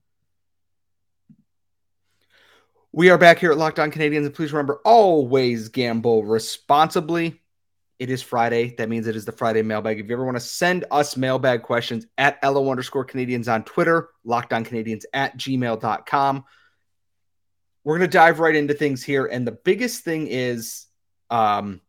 We 2.92 3.12
are 3.12 3.20
back 3.20 3.38
here 3.38 3.52
at 3.52 3.58
Locked 3.60 3.78
On 3.78 3.92
Canadiens, 3.92 4.26
and 4.26 4.34
please 4.34 4.52
remember 4.52 4.82
always 4.84 5.70
gamble 5.70 6.26
responsibly. 6.26 7.40
It 8.00 8.10
is 8.10 8.24
Friday. 8.24 8.74
That 8.78 8.90
means 8.90 9.06
it 9.06 9.16
is 9.16 9.26
the 9.26 9.32
Friday 9.32 9.62
mailbag. 9.62 10.00
If 10.00 10.08
you 10.08 10.14
ever 10.14 10.26
want 10.26 10.38
to 10.38 10.42
send 10.42 10.86
us 10.90 11.16
mailbag 11.16 11.62
questions 11.62 12.08
at 12.18 12.40
LO 12.44 12.72
underscore 12.72 13.06
Canadians 13.06 13.48
on 13.48 13.64
Twitter, 13.64 14.10
Locked 14.24 14.54
On 14.54 14.66
Canadiens 14.66 15.04
at 15.14 15.38
gmail.com. 15.38 16.46
We're 17.84 17.98
going 17.98 18.10
to 18.10 18.18
dive 18.18 18.40
right 18.40 18.56
into 18.56 18.74
things 18.74 19.04
here. 19.04 19.28
And 19.28 19.46
the 19.46 19.52
biggest 19.52 20.04
thing 20.04 20.26
is 20.26 20.88
um, 21.30 21.82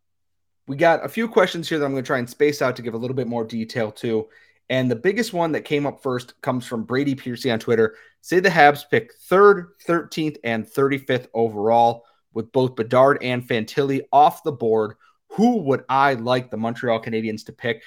we 0.66 0.76
got 0.76 1.02
a 1.02 1.08
few 1.08 1.28
questions 1.28 1.66
here 1.66 1.78
that 1.78 1.84
I'm 1.86 1.92
going 1.92 2.04
to 2.04 2.06
try 2.06 2.18
and 2.18 2.28
space 2.28 2.60
out 2.60 2.76
to 2.76 2.82
give 2.82 2.92
a 2.92 2.98
little 2.98 3.16
bit 3.16 3.26
more 3.26 3.44
detail 3.44 3.90
to. 3.92 4.28
And 4.70 4.88
the 4.88 4.96
biggest 4.96 5.32
one 5.32 5.52
that 5.52 5.64
came 5.64 5.84
up 5.84 6.00
first 6.00 6.40
comes 6.42 6.64
from 6.64 6.84
Brady 6.84 7.16
Piercy 7.16 7.50
on 7.50 7.58
Twitter. 7.58 7.96
Say 8.20 8.38
the 8.38 8.48
Habs 8.48 8.88
pick 8.88 9.12
third, 9.28 9.72
13th, 9.86 10.36
and 10.44 10.64
35th 10.64 11.26
overall 11.34 12.04
with 12.32 12.52
both 12.52 12.76
Bedard 12.76 13.18
and 13.20 13.46
Fantilli 13.46 14.02
off 14.12 14.44
the 14.44 14.52
board. 14.52 14.94
Who 15.32 15.56
would 15.62 15.84
I 15.88 16.14
like 16.14 16.50
the 16.50 16.56
Montreal 16.56 17.02
Canadiens 17.02 17.44
to 17.46 17.52
pick? 17.52 17.82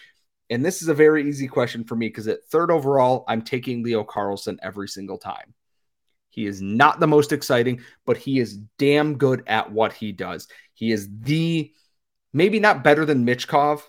And 0.49 0.63
this 0.63 0.81
is 0.81 0.89
a 0.89 0.93
very 0.93 1.27
easy 1.27 1.47
question 1.47 1.85
for 1.85 1.95
me 1.95 2.09
because 2.09 2.27
at 2.27 2.43
third 2.45 2.69
overall, 2.69 3.23
I'm 3.29 3.41
taking 3.41 3.81
Leo 3.81 4.03
Carlsson 4.03 4.59
every 4.61 4.89
single 4.89 5.17
time. 5.17 5.53
He 6.31 6.45
is 6.45 6.61
not 6.61 6.99
the 6.99 7.07
most 7.07 7.31
exciting, 7.31 7.81
but 8.05 8.17
he 8.17 8.39
is 8.39 8.57
damn 8.77 9.17
good 9.17 9.43
at 9.47 9.71
what 9.71 9.93
he 9.93 10.11
does. 10.11 10.47
He 10.73 10.91
is 10.91 11.07
the 11.21 11.71
maybe 12.33 12.59
not 12.59 12.83
better 12.83 13.05
than 13.05 13.25
Michkov. 13.25 13.81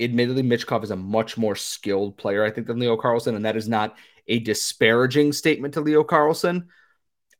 Admittedly, 0.00 0.42
Michkov 0.42 0.84
is 0.84 0.90
a 0.90 0.96
much 0.96 1.36
more 1.36 1.56
skilled 1.56 2.16
player, 2.16 2.44
I 2.44 2.50
think, 2.50 2.66
than 2.66 2.78
Leo 2.78 2.96
Carlsson. 2.96 3.34
and 3.34 3.44
that 3.44 3.56
is 3.56 3.68
not 3.68 3.96
a 4.28 4.38
disparaging 4.38 5.32
statement 5.32 5.74
to 5.74 5.80
Leo 5.80 6.04
Carlsson. 6.04 6.68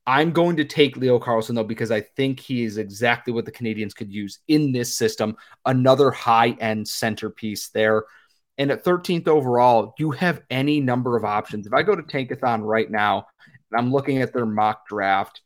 I'm 0.07 0.33
going 0.33 0.57
to 0.57 0.65
take 0.65 0.97
Leo 0.97 1.19
Carlsson, 1.19 1.55
though 1.55 1.65
because 1.65 1.91
I 1.91 2.00
think 2.00 2.41
he 2.41 2.65
is 2.65 2.79
exactly 2.79 3.33
what 3.33 3.45
the 3.45 3.50
Canadians 3.53 3.93
could 3.93 4.11
use 4.11 4.38
in 4.49 4.73
this 4.73 4.97
system. 4.97 5.37
Another 5.67 6.11
high-end 6.11 6.88
centerpiece 6.88 7.69
there. 7.69 8.05
And 8.57 8.71
at 8.71 8.85
13th 8.85 9.29
overall, 9.29 9.95
you 9.99 10.11
have 10.12 10.41
any 10.49 10.81
number 10.81 11.17
of 11.17 11.27
options. 11.27 11.67
If 11.67 11.75
I 11.75 11.83
go 11.83 11.95
to 11.95 12.03
Tankathon 12.03 12.62
right 12.65 12.91
now 12.91 13.27
and 13.71 13.79
I'm 13.79 13.93
looking 13.93 14.23
at 14.23 14.33
their 14.33 14.47
mock 14.47 14.88
draft, 14.88 15.43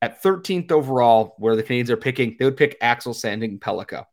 at 0.00 0.22
13th 0.22 0.72
overall, 0.72 1.34
where 1.38 1.54
the 1.54 1.62
Canadians 1.62 1.90
are 1.90 1.96
picking, 1.96 2.36
they 2.38 2.46
would 2.46 2.56
pick 2.56 2.76
Axel 2.80 3.12
Sandin 3.12 3.60
Pellikka, 3.60 4.06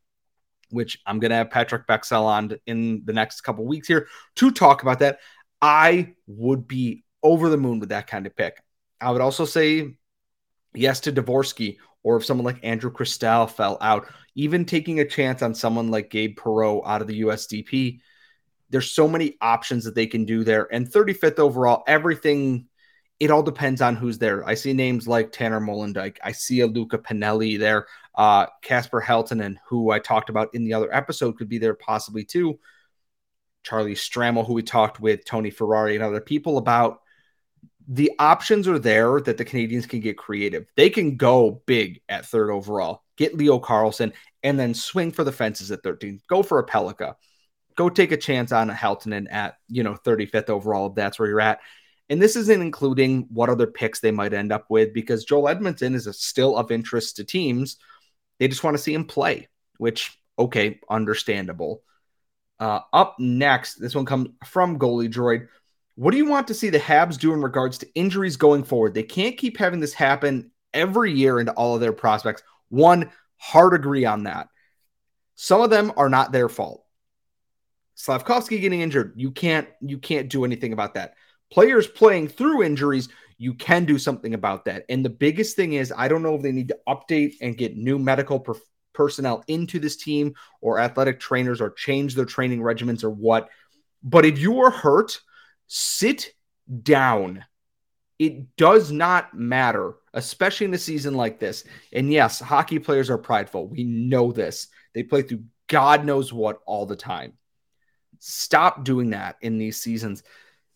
which 0.72 1.00
I'm 1.06 1.20
going 1.20 1.32
to 1.32 1.38
have 1.38 1.50
Patrik 1.50 1.86
Bexell 1.86 2.24
on 2.24 2.58
in 2.66 3.04
the 3.06 3.14
next 3.14 3.42
couple 3.42 3.66
weeks 3.66 3.88
here 3.88 4.08
to 4.36 4.52
talk 4.52 4.82
about 4.82 5.00
that. 5.00 5.20
I 5.62 6.14
would 6.28 6.68
be 6.68 7.04
over 7.22 7.50
the 7.50 7.58
moon 7.58 7.80
with 7.80 7.90
that 7.90 8.08
kind 8.08 8.26
of 8.26 8.36
pick. 8.36 8.62
I 9.02 9.12
would 9.12 9.22
also 9.22 9.46
say 9.46 9.96
yes 10.74 11.02
to 11.02 11.12
Dvorsky, 11.12 11.78
or 12.04 12.18
if 12.18 12.26
someone 12.26 12.46
like 12.46 12.64
Andrew 12.64 12.92
Cristall 12.92 13.50
fell 13.50 13.78
out, 13.82 14.08
even 14.36 14.64
taking 14.64 15.00
a 15.00 15.06
chance 15.06 15.42
on 15.42 15.54
someone 15.54 15.92
like 15.92 16.10
Gabe 16.10 16.38
Perreault 16.38 16.84
out 16.86 17.02
of 17.02 17.08
the 17.08 17.22
USDP. 17.22 18.00
There's 18.70 18.92
so 18.92 19.08
many 19.08 19.36
options 19.42 19.84
that 19.84 19.96
they 19.96 20.08
can 20.08 20.26
do 20.26 20.44
there. 20.44 20.72
And 20.72 20.90
35th 20.90 21.40
overall, 21.40 21.84
everything 21.88 22.69
it 23.20 23.32
all 23.32 23.44
depends 23.44 23.82
on 23.82 23.96
who's 23.96 24.18
there. 24.18 24.48
I 24.48 24.54
see 24.54 24.72
names 24.72 25.08
like 25.08 25.32
Tanner 25.32 25.60
Molendyk. 25.60 26.18
I 26.24 26.32
see 26.32 26.62
a 26.62 26.68
Luca 26.68 26.98
Pinelli 26.98 27.60
there. 27.60 27.88
Uh, 28.16 28.48
Kasper 28.62 29.02
Halttunen, 29.02 29.58
who 29.68 29.92
I 29.92 30.00
talked 30.00 30.30
about 30.30 30.54
in 30.54 30.64
the 30.64 30.74
other 30.74 30.94
episode, 30.94 31.38
could 31.38 31.50
be 31.50 31.58
there 31.58 31.74
possibly 31.74 32.24
too. 32.24 32.60
Charlie 33.64 33.96
Stramel, 33.96 34.48
who 34.48 34.54
we 34.54 34.64
talked 34.64 35.02
with, 35.02 35.26
Tony 35.26 35.50
Ferrari, 35.50 35.96
and 35.96 36.04
other 36.04 36.22
people 36.22 36.58
about. 36.58 37.02
The 37.92 38.12
options 38.20 38.68
are 38.68 38.80
there 38.80 39.20
that 39.20 39.38
the 39.38 39.46
Canadians 39.46 39.88
can 39.88 40.00
get 40.00 40.18
creative. 40.18 40.68
They 40.78 40.90
can 40.90 41.18
go 41.18 41.64
big 41.66 42.02
at 42.08 42.26
third 42.26 42.52
overall, 42.52 43.04
get 43.18 43.36
Leo 43.36 43.60
Carlsson, 43.60 44.14
and 44.44 44.60
then 44.60 44.74
swing 44.74 45.12
for 45.12 45.24
the 45.24 45.32
fences 45.32 45.72
at 45.72 45.82
13. 45.84 46.22
Go 46.30 46.44
for 46.44 46.60
a 46.60 46.66
Pellikka. 46.66 47.16
Go 47.76 47.90
take 47.90 48.12
a 48.12 48.18
chance 48.18 48.52
on 48.52 48.70
a 48.70 48.74
Halttunen 48.74 49.28
at, 49.32 49.56
you 49.68 49.84
know, 49.84 49.96
35th 49.96 50.50
overall, 50.50 50.88
if 50.88 50.96
that's 50.96 51.18
where 51.18 51.28
you're 51.28 51.42
at. 51.42 51.60
And 52.10 52.22
this 52.22 52.36
isn't 52.36 52.62
including 52.62 53.28
what 53.32 53.50
other 53.50 53.68
picks 53.68 54.00
they 54.00 54.12
might 54.12 54.34
end 54.34 54.52
up 54.52 54.66
with 54.70 54.94
because 54.94 55.26
Joel 55.26 55.54
Edmundson 55.54 55.94
is 55.94 56.08
still 56.20 56.58
of 56.58 56.72
interest 56.72 57.18
to 57.18 57.24
teams. 57.24 57.78
They 58.40 58.48
just 58.48 58.64
want 58.64 58.76
to 58.76 58.82
see 58.82 58.94
him 58.94 59.06
play, 59.06 59.48
which, 59.78 60.18
okay, 60.38 60.80
understandable. 60.90 61.84
Uh, 62.60 62.80
up 62.92 63.16
next, 63.20 63.76
this 63.76 63.94
one 63.94 64.06
comes 64.06 64.30
from 64.46 64.80
Goalie 64.80 65.12
Droid. 65.12 65.48
What 65.96 66.12
do 66.12 66.18
you 66.18 66.26
want 66.26 66.48
to 66.48 66.54
see 66.54 66.70
the 66.70 66.80
Habs 66.80 67.20
do 67.20 67.34
in 67.34 67.42
regards 67.42 67.78
to 67.80 67.94
injuries 67.94 68.38
going 68.38 68.64
forward? 68.64 68.94
They 68.94 69.04
can't 69.04 69.38
keep 69.38 69.58
having 69.58 69.80
this 69.80 69.94
happen 69.94 70.52
every 70.74 71.12
year 71.12 71.40
into 71.40 71.52
all 71.54 71.76
of 71.76 71.82
their 71.82 71.94
prospects. 71.94 72.42
One, 72.70 73.12
hard 73.38 73.74
agree 73.74 74.06
on 74.06 74.24
that. 74.24 74.48
Some 75.36 75.62
of 75.62 75.70
them 75.70 75.94
are 75.96 76.10
not 76.10 76.32
their 76.32 76.50
fault. 76.50 76.86
Slafkovsky 77.98 78.62
getting 78.62 78.82
injured, 78.82 79.14
you 79.18 79.32
can't 79.32 79.68
you 79.82 79.98
can't 79.98 80.30
do 80.30 80.46
anything 80.46 80.72
about 80.72 80.94
that 80.94 81.16
players 81.52 81.88
playing 81.88 82.28
through 82.28 82.64
injuries, 82.64 83.10
you 83.38 83.54
can 83.54 83.86
do 83.86 83.98
something 83.98 84.34
about 84.34 84.66
that. 84.66 84.86
And 84.90 85.04
the 85.04 85.10
biggest 85.10 85.56
thing 85.56 85.74
is, 85.74 85.94
I 85.96 86.08
don't 86.08 86.24
know 86.24 86.36
if 86.36 86.42
they 86.42 86.52
need 86.52 86.68
to 86.70 86.80
update 86.88 87.36
and 87.42 87.58
get 87.58 87.78
new 87.78 87.98
medical 87.98 88.40
per- 88.40 88.60
personnel 88.94 89.44
into 89.48 89.80
this 89.80 89.96
team 89.96 90.36
or 90.62 90.80
athletic 90.80 91.20
trainers 91.20 91.62
or 91.62 91.72
change 91.72 92.16
their 92.16 92.26
training 92.26 92.60
regimens 92.60 93.04
or 93.04 93.10
what. 93.10 93.50
But 94.04 94.26
if 94.26 94.40
you 94.40 94.60
are 94.60 94.72
hurt, 94.72 95.20
sit 95.68 96.34
down. 96.84 97.46
It 98.20 98.58
does 98.58 98.92
not 98.92 99.34
matter, 99.34 99.96
especially 100.14 100.66
in 100.66 100.74
a 100.74 100.78
season 100.78 101.14
like 101.14 101.40
this. 101.40 101.64
And 101.94 102.12
yes, 102.12 102.42
hockey 102.42 102.80
players 102.80 103.10
are 103.10 103.18
prideful. 103.18 103.70
We 103.70 103.86
know 103.86 104.34
this. 104.34 104.68
They 104.94 105.04
play 105.04 105.22
through 105.22 105.44
God 105.68 106.04
knows 106.04 106.34
what 106.34 106.60
all 106.66 106.86
the 106.86 106.98
time. 106.98 107.34
Stop 108.20 108.84
doing 108.84 109.12
that 109.12 109.38
in 109.42 109.58
these 109.58 109.82
seasons 109.82 110.24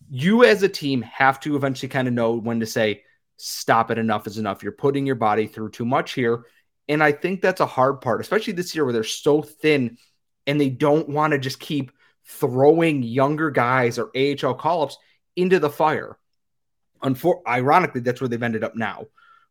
you 0.10 0.43
as 0.43 0.63
a 0.63 0.69
team 0.69 1.01
have 1.03 1.39
to 1.41 1.55
eventually 1.55 1.89
kind 1.89 2.07
of 2.07 2.13
know 2.13 2.33
when 2.33 2.60
to 2.60 2.65
say, 2.65 3.03
stop 3.38 3.91
it, 3.91 3.98
enough 3.98 4.27
is 4.27 4.38
enough. 4.38 4.63
You're 4.63 4.72
putting 4.72 5.05
your 5.05 5.15
body 5.15 5.48
through 5.48 5.72
too 5.72 5.86
much 5.86 6.13
here. 6.13 6.45
And 6.88 7.03
I 7.03 7.12
think 7.12 7.41
that's 7.41 7.62
a 7.62 7.65
hard 7.65 8.01
part, 8.01 8.22
especially 8.22 8.53
this 8.53 8.75
year 8.75 8.83
where 8.83 8.93
they're 8.93 9.03
so 9.03 9.41
thin 9.41 9.98
and 10.45 10.60
they 10.60 10.69
don't 10.69 11.10
want 11.10 11.31
to 11.31 11.39
just 11.39 11.60
keep 11.60 11.91
throwing 12.25 13.03
younger 13.03 13.51
guys 13.51 14.00
or 14.00 14.12
AHL 14.15 14.55
call 14.55 14.83
ups 14.83 14.98
into 15.36 15.60
the 15.60 15.69
fire. 15.69 16.17
Unfor- 17.03 17.41
ironically, 17.48 18.01
that's 18.01 18.22
where 18.22 18.27
they've 18.27 18.41
ended 18.41 18.63
up 18.63 18.75
now. 18.75 19.05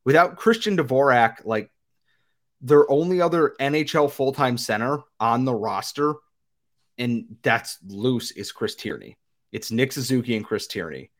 Without 0.04 0.36
Christian 0.36 0.76
Dvorak, 0.76 1.44
like 1.44 1.70
their 2.60 2.90
only 2.90 3.20
other 3.20 3.54
NHL 3.60 4.10
full 4.10 4.32
time 4.32 4.56
center 4.56 5.00
on 5.20 5.44
the 5.44 5.54
roster, 5.54 6.14
and 6.98 7.36
that's 7.42 7.78
loose, 7.86 8.30
is 8.30 8.52
Chris 8.52 8.74
Tierney. 8.74 9.16
It's 9.52 9.70
Nick 9.70 9.92
Suzuki 9.92 10.34
and 10.34 10.44
Chris 10.44 10.66
Tierney. 10.66 11.10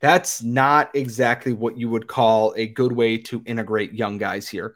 That's 0.00 0.42
not 0.42 0.94
exactly 0.94 1.52
what 1.52 1.76
you 1.76 1.88
would 1.88 2.06
call 2.06 2.54
a 2.56 2.66
good 2.66 2.92
way 2.92 3.18
to 3.18 3.42
integrate 3.44 3.92
young 3.92 4.18
guys 4.18 4.48
here. 4.48 4.74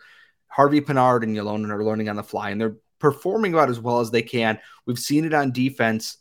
Harvey 0.48 0.80
Pinard 0.80 1.22
and 1.22 1.36
Ylonen 1.36 1.70
are 1.70 1.84
learning 1.84 2.08
on 2.08 2.16
the 2.16 2.22
fly, 2.22 2.50
and 2.50 2.60
they're 2.60 2.76
performing 2.98 3.52
about 3.52 3.70
as 3.70 3.80
well 3.80 4.00
as 4.00 4.10
they 4.10 4.22
can. 4.22 4.58
We've 4.86 4.98
seen 4.98 5.24
it 5.24 5.34
on 5.34 5.52
defense. 5.52 6.18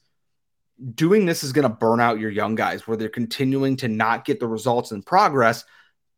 Doing 0.94 1.26
this 1.26 1.44
is 1.44 1.54
going 1.54 1.64
to 1.64 1.76
burn 1.76 2.02
out 2.02 2.20
your 2.20 2.32
young 2.32 2.56
guys 2.56 2.88
where 2.88 2.98
they're 2.98 3.10
continuing 3.10 3.78
to 3.78 3.88
not 3.88 4.26
get 4.26 4.40
the 4.40 4.48
results 4.48 4.92
and 4.92 5.06
progress 5.06 5.64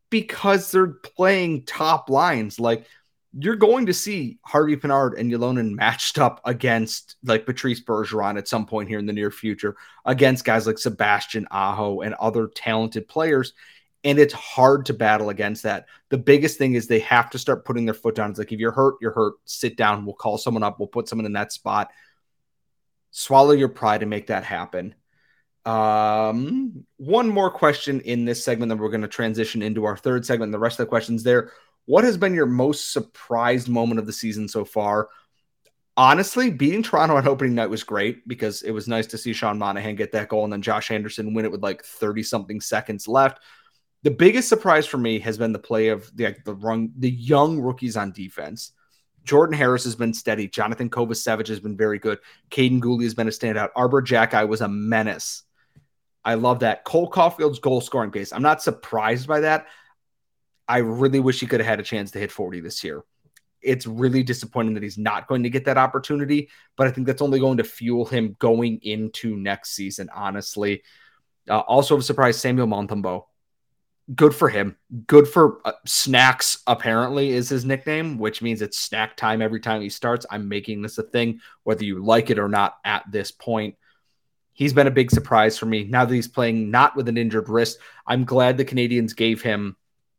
because 0.10 0.72
they're 0.72 0.88
playing 0.88 1.66
top 1.66 2.10
lines. 2.10 2.60
Like 2.60 2.86
you're 3.34 3.56
going 3.56 3.86
to 3.88 3.94
see 3.94 4.40
Harvey 4.44 4.76
Pinard 4.78 5.20
and 5.20 5.32
Ylonen 5.32 5.76
matched 5.76 6.18
up 6.18 6.42
against 6.46 7.16
like 7.24 7.46
Patrice 7.46 7.84
Bergeron 7.84 8.38
at 8.38 8.48
some 8.48 8.66
point 8.66 8.90
here 8.90 9.00
in 9.00 9.06
the 9.06 9.14
near 9.14 9.32
future 9.32 9.76
against 10.06 10.46
guys 10.46 10.66
like 10.66 10.78
Sebastian 10.78 11.48
Aho 11.52 12.02
and 12.02 12.14
other 12.16 12.48
talented 12.48 13.08
players. 13.08 13.54
And 14.04 14.20
it's 14.20 14.34
hard 14.34 14.86
to 14.86 14.94
battle 14.94 15.30
against 15.30 15.64
that. 15.64 15.88
The 16.10 16.18
biggest 16.18 16.58
thing 16.58 16.76
is 16.76 16.88
they 16.88 17.00
have 17.00 17.30
to 17.32 17.40
start 17.40 17.66
putting 17.66 17.86
their 17.86 17.94
foot 17.94 18.16
down. 18.16 18.30
It's 18.30 18.40
like, 18.40 18.52
if 18.52 18.60
you're 18.60 18.72
hurt, 18.72 18.96
you're 19.02 19.12
hurt. 19.12 19.34
Sit 19.46 19.76
down. 19.76 20.06
We'll 20.06 20.16
call 20.16 20.38
someone 20.38 20.64
up. 20.64 20.80
We'll 20.80 20.88
put 20.88 21.10
someone 21.10 21.26
in 21.26 21.34
that 21.34 21.52
spot. 21.52 21.90
Swallow 23.12 23.52
your 23.52 23.70
pride 23.70 24.04
and 24.04 24.10
make 24.10 24.28
that 24.28 24.46
happen. 24.46 24.96
Um, 25.66 26.86
one 26.96 27.28
more 27.28 27.52
question 27.52 28.00
in 28.02 28.24
this 28.24 28.42
segment, 28.42 28.70
then 28.70 28.78
we're 28.78 28.90
going 28.90 29.02
to 29.02 29.08
transition 29.10 29.62
into 29.62 29.84
our 29.84 29.98
third 29.98 30.26
segment. 30.26 30.54
The 30.54 30.60
rest 30.60 30.80
of 30.80 30.86
the 30.86 30.90
questions 30.90 31.24
there 31.24 31.52
what 31.88 32.04
has 32.04 32.18
been 32.18 32.36
your 32.36 32.46
most 32.46 32.92
surprised 32.92 33.68
moment 33.68 34.00
of 34.00 34.06
the 34.06 34.14
season 34.14 34.48
so 34.48 34.64
far? 34.64 35.10
Honestly, 35.96 36.52
beating 36.52 36.84
Toronto 36.84 37.16
on 37.16 37.28
opening 37.28 37.56
night 37.56 37.70
was 37.70 37.84
great 37.84 38.28
because 38.28 38.62
it 38.62 38.72
was 38.72 38.88
nice 38.88 39.08
to 39.08 39.18
see 39.18 39.34
Sean 39.34 39.58
Monahan 39.58 39.96
get 39.96 40.12
that 40.12 40.28
goal 40.28 40.44
and 40.44 40.54
then 40.54 40.62
Josh 40.62 40.92
Anderson 40.92 41.34
win 41.34 41.46
it 41.46 41.52
with 41.52 41.64
like 41.64 41.84
30 41.84 42.22
something 42.22 42.62
seconds 42.62 43.08
left. 43.08 43.42
The 44.04 44.12
biggest 44.12 44.50
surprise 44.50 44.86
for 44.86 44.98
me 44.98 45.18
has 45.20 45.38
been 45.38 45.54
the 45.54 45.60
play 45.60 45.88
of 45.88 46.16
the 46.16 46.36
the, 46.46 46.54
run, 46.54 46.92
the 46.98 47.10
young 47.10 47.60
rookies 47.60 47.98
on 47.98 48.12
defense. 48.12 48.74
Jordan 49.24 49.58
Harris 49.58 49.86
has 49.86 49.96
been 49.96 50.14
steady. 50.14 50.48
Johnathan 50.48 50.90
Kovacevic 50.90 51.48
has 51.48 51.60
been 51.60 51.76
very 51.76 52.00
good. 52.00 52.20
Kaiden 52.52 52.80
Guhle 52.80 53.04
has 53.04 53.14
been 53.14 53.28
a 53.28 53.32
standout. 53.32 53.70
Arber 53.76 54.02
Xhekaj 54.02 54.48
was 54.48 54.62
a 54.62 54.68
menace. 54.68 55.44
I 56.24 56.36
love 56.36 56.60
that. 56.60 56.84
Cole 56.84 57.10
Caufield's 57.10 57.60
goal 57.60 57.82
scoring 57.82 58.12
pace. 58.12 58.34
I'm 58.34 58.42
not 58.42 58.62
surprised 58.62 59.28
by 59.28 59.40
that. 59.42 59.68
I 60.68 60.80
really 60.80 61.20
wish 61.20 61.40
he 61.40 61.48
could 61.48 61.60
have 61.60 61.68
had 61.68 61.80
a 61.80 61.84
chance 61.84 62.12
to 62.12 62.20
hit 62.20 62.32
40 62.32 62.60
this 62.62 62.84
year. 62.84 63.04
It's 63.62 63.88
really 63.88 64.24
disappointing 64.24 64.74
that 64.76 64.84
he's 64.84 64.98
not 64.98 65.28
going 65.28 65.44
to 65.44 65.50
get 65.50 65.66
that 65.66 65.78
opportunity, 65.78 66.50
but 66.76 66.88
I 66.88 66.92
think 66.92 67.08
that's 67.08 67.22
only 67.22 67.40
going 67.40 67.58
to 67.58 67.64
fuel 67.64 68.06
him 68.06 68.36
going 68.40 68.80
into 68.84 69.36
next 69.36 69.72
season, 69.72 70.10
honestly. 70.14 70.84
Uh, 71.50 71.60
also, 71.60 71.98
a 71.98 72.02
surprise 72.02 72.40
Samuel 72.40 72.68
Montembeault. 72.68 73.26
Good 74.16 74.34
for 74.34 74.48
him. 74.48 74.78
Good 75.08 75.28
for 75.28 75.60
uh, 75.66 75.74
Snacks, 75.86 76.60
apparently, 76.66 77.32
is 77.32 77.50
his 77.50 77.66
nickname, 77.66 78.18
which 78.18 78.42
means 78.42 78.62
it's 78.62 78.78
snack 78.78 79.18
time 79.18 79.42
every 79.42 79.60
time 79.60 79.82
he 79.82 79.90
starts. 79.90 80.26
I'm 80.30 80.48
making 80.48 80.82
this 80.82 80.98
a 80.98 81.04
thing, 81.04 81.42
whether 81.64 81.84
you 81.84 82.04
like 82.04 82.30
it 82.30 82.40
or 82.40 82.48
not 82.48 82.78
at 82.86 83.04
this 83.12 83.32
point. 83.32 83.76
He's 84.54 84.74
been 84.74 84.88
a 84.88 84.92
big 84.92 85.12
surprise 85.12 85.58
for 85.58 85.66
me. 85.66 85.84
Now 85.84 86.06
that 86.06 86.14
he's 86.14 86.28
playing 86.28 86.72
not 86.72 86.96
with 86.96 87.10
an 87.10 87.18
injured 87.18 87.50
wrist, 87.50 87.80
I'm 88.06 88.24
glad 88.24 88.56
the 88.56 88.66
Canadians 88.66 89.14
gave 89.14 89.42
him 89.42 89.76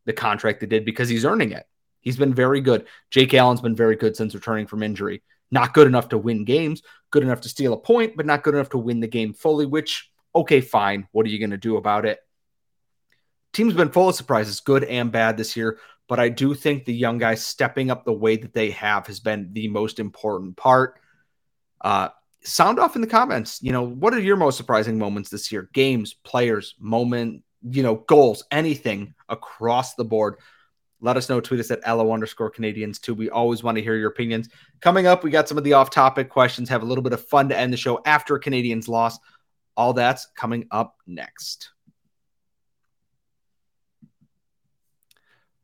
the 0.09 0.13
contract 0.15 0.59
they 0.59 0.67
did 0.67 0.85
because 0.85 1.09
he's 1.09 1.25
earning 1.25 1.53
it. 1.53 1.67
He's 2.01 2.17
been 2.17 2.35
very 2.35 2.61
good. 2.61 2.87
Jake 3.11 3.35
Allen's 3.35 3.61
been 3.61 3.77
very 3.77 3.95
good 3.95 4.17
since 4.17 4.35
returning 4.35 4.67
from 4.67 4.83
injury. 4.83 5.23
Not 5.51 5.75
good 5.75 5.87
enough 5.87 6.09
to 6.09 6.19
win 6.19 6.45
games, 6.45 6.83
good 7.11 7.23
enough 7.23 7.43
to 7.43 7.49
steal 7.49 7.75
a 7.75 7.79
point, 7.79 8.17
but 8.17 8.27
not 8.27 8.43
good 8.43 8.55
enough 8.55 8.71
to 8.71 8.79
win 8.79 9.01
the 9.01 9.07
game 9.07 9.35
fully, 9.35 9.67
which, 9.67 10.11
okay, 10.35 10.63
fine. 10.63 11.07
What 11.13 11.27
are 11.27 11.29
you 11.29 11.39
going 11.39 11.51
to 11.51 11.59
do 11.59 11.77
about 11.77 12.07
it? 12.07 12.19
Team's 13.53 13.75
been 13.75 13.91
full 13.91 14.09
of 14.09 14.15
surprises, 14.15 14.61
good 14.61 14.85
and 14.85 15.13
bad 15.13 15.37
this 15.37 15.57
year, 15.57 15.79
but 16.09 16.19
I 16.19 16.31
do 16.31 16.55
think 16.55 16.85
the 16.85 16.95
young 16.95 17.19
guys 17.19 17.45
stepping 17.45 17.91
up 17.91 18.05
the 18.05 18.13
way 18.13 18.37
that 18.37 18.55
they 18.55 18.71
have 18.71 19.07
has 19.07 19.21
been 19.21 19.51
the 19.53 19.69
most 19.69 19.99
important 19.99 20.57
part. 20.57 21.01
Uh, 21.83 22.09
sound 22.43 22.79
off 22.79 22.95
in 22.95 23.03
the 23.03 23.09
comments. 23.09 23.63
You 23.63 23.73
know, 23.73 23.83
what 23.83 24.15
are 24.15 24.21
your 24.21 24.37
most 24.37 24.57
surprising 24.57 24.99
moments 24.99 25.29
this 25.29 25.53
year? 25.53 25.69
Games, 25.73 26.15
players, 26.15 26.75
moment, 26.79 27.43
you 27.63 27.83
know, 27.83 27.97
goals, 27.97 28.45
anything 28.51 29.15
across 29.29 29.95
the 29.95 30.05
board. 30.05 30.37
Let 31.01 31.17
us 31.17 31.29
know. 31.29 31.41
Tweet 31.41 31.61
us 31.61 31.71
at 31.71 31.87
LO 31.87 32.13
underscore 32.13 32.51
Canadians 32.51 32.99
too. 32.99 33.15
We 33.15 33.31
always 33.31 33.63
want 33.63 33.77
to 33.77 33.83
hear 33.83 33.97
your 33.97 34.11
opinions. 34.11 34.49
Coming 34.81 35.07
up, 35.07 35.23
we 35.23 35.31
got 35.31 35.49
some 35.49 35.59
of 35.59 35.65
the 35.65 35.75
off 35.75 35.91
topic 35.91 36.29
questions, 36.29 36.69
have 36.69 36.83
a 36.83 36.87
little 36.87 37.03
bit 37.03 37.13
of 37.13 37.25
fun 37.29 37.49
to 37.51 37.59
end 37.59 37.73
the 37.73 37.77
show 37.77 38.01
after 38.05 38.35
a 38.35 38.41
Canadiens 38.41 38.89
loss. 38.89 39.19
All 39.77 39.93
that's 39.93 40.27
coming 40.35 40.67
up 40.73 40.97
next. 41.07 41.71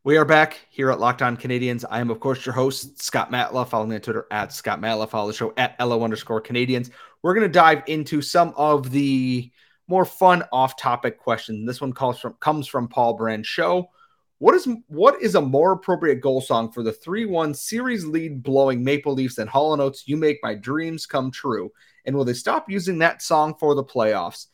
We 0.04 0.18
are 0.18 0.26
back 0.26 0.60
here 0.68 0.90
at 0.90 1.00
Locked 1.00 1.22
On 1.22 1.34
Canadiens. 1.34 1.82
I 1.90 1.98
am, 2.00 2.10
of 2.10 2.20
course, 2.20 2.44
your 2.44 2.54
host, 2.54 3.02
Scott 3.02 3.32
Matla. 3.32 3.66
Follow 3.66 3.86
me 3.86 3.94
on 3.94 4.02
Twitter 4.02 4.26
at 4.30 4.52
Scott 4.52 4.78
Matla. 4.78 5.08
Follow 5.08 5.28
the 5.28 5.32
show 5.32 5.54
at 5.56 5.80
LO 5.80 6.04
underscore 6.04 6.42
Canadians. 6.42 6.90
We're 7.22 7.32
going 7.32 7.46
to 7.46 7.52
dive 7.52 7.82
into 7.86 8.20
some 8.20 8.52
of 8.54 8.90
the 8.90 9.50
more 9.86 10.04
fun 10.04 10.44
off-topic 10.52 11.18
question. 11.18 11.66
This 11.66 11.80
one 11.80 11.92
calls 11.92 12.20
from 12.20 12.34
comes 12.40 12.66
from 12.66 12.88
Paul 12.88 13.14
Brand 13.14 13.44
Show. 13.46 13.90
What 14.38 14.54
is 14.54 14.68
what 14.88 15.22
is 15.22 15.36
a 15.36 15.40
more 15.40 15.72
appropriate 15.72 16.20
goal 16.20 16.40
song 16.40 16.72
for 16.72 16.82
the 16.82 16.92
3-1 16.92 17.54
series 17.56 18.04
lead 18.04 18.42
blowing 18.42 18.82
Maple 18.82 19.14
Leafs 19.14 19.38
and 19.38 19.48
Hall 19.48 19.80
& 19.80 19.80
Oates 19.80 20.08
You 20.08 20.16
Make 20.16 20.38
My 20.42 20.54
Dreams 20.54 21.06
Come 21.06 21.30
True? 21.30 21.70
And 22.04 22.14
will 22.14 22.24
they 22.24 22.34
stop 22.34 22.68
using 22.68 22.98
that 22.98 23.22
song 23.22 23.54
for 23.58 23.74
the 23.74 23.84
playoffs? 23.84 24.46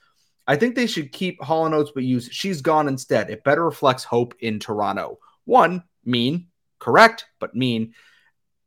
I 0.47 0.57
think 0.57 0.75
they 0.75 0.87
should 0.87 1.13
keep 1.13 1.43
Hall 1.43 1.73
& 1.73 1.75
Oates 1.75 1.93
but 1.95 2.05
use 2.05 2.29
She's 2.31 2.61
Gone 2.61 2.89
instead. 2.89 3.31
It 3.31 3.43
better 3.43 3.65
reflects 3.65 4.05
hope 4.05 4.35
in 4.41 4.59
Toronto. 4.59 5.19
One, 5.45 5.83
mean, 6.05 6.49
correct, 6.79 7.27
but 7.39 7.55
mean. 7.55 7.95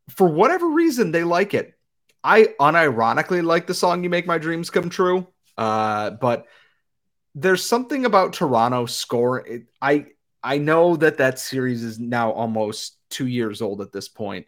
For 0.10 0.28
whatever 0.28 0.68
reason, 0.68 1.12
they 1.12 1.24
like 1.24 1.54
it. 1.54 1.74
I 2.24 2.50
unironically 2.60 3.44
like 3.44 3.68
the 3.68 3.74
song 3.74 4.04
You 4.04 4.10
Make 4.10 4.26
My 4.26 4.38
Dreams 4.38 4.70
Come 4.70 4.90
True. 4.90 5.28
Uh, 5.58 6.12
but 6.12 6.48
there's 7.36 7.66
something 7.66 8.06
about 8.06 8.34
Toronto 8.34 8.86
scoring. 8.86 9.68
I 9.82 10.08
I 10.44 10.58
know 10.58 10.96
that 10.98 11.18
that 11.18 11.40
series 11.40 11.84
is 11.84 12.00
now 12.00 12.32
almost 12.32 12.98
two 13.10 13.28
years 13.28 13.62
old 13.62 13.82
at 13.82 13.92
this 13.92 14.08
point, 14.08 14.46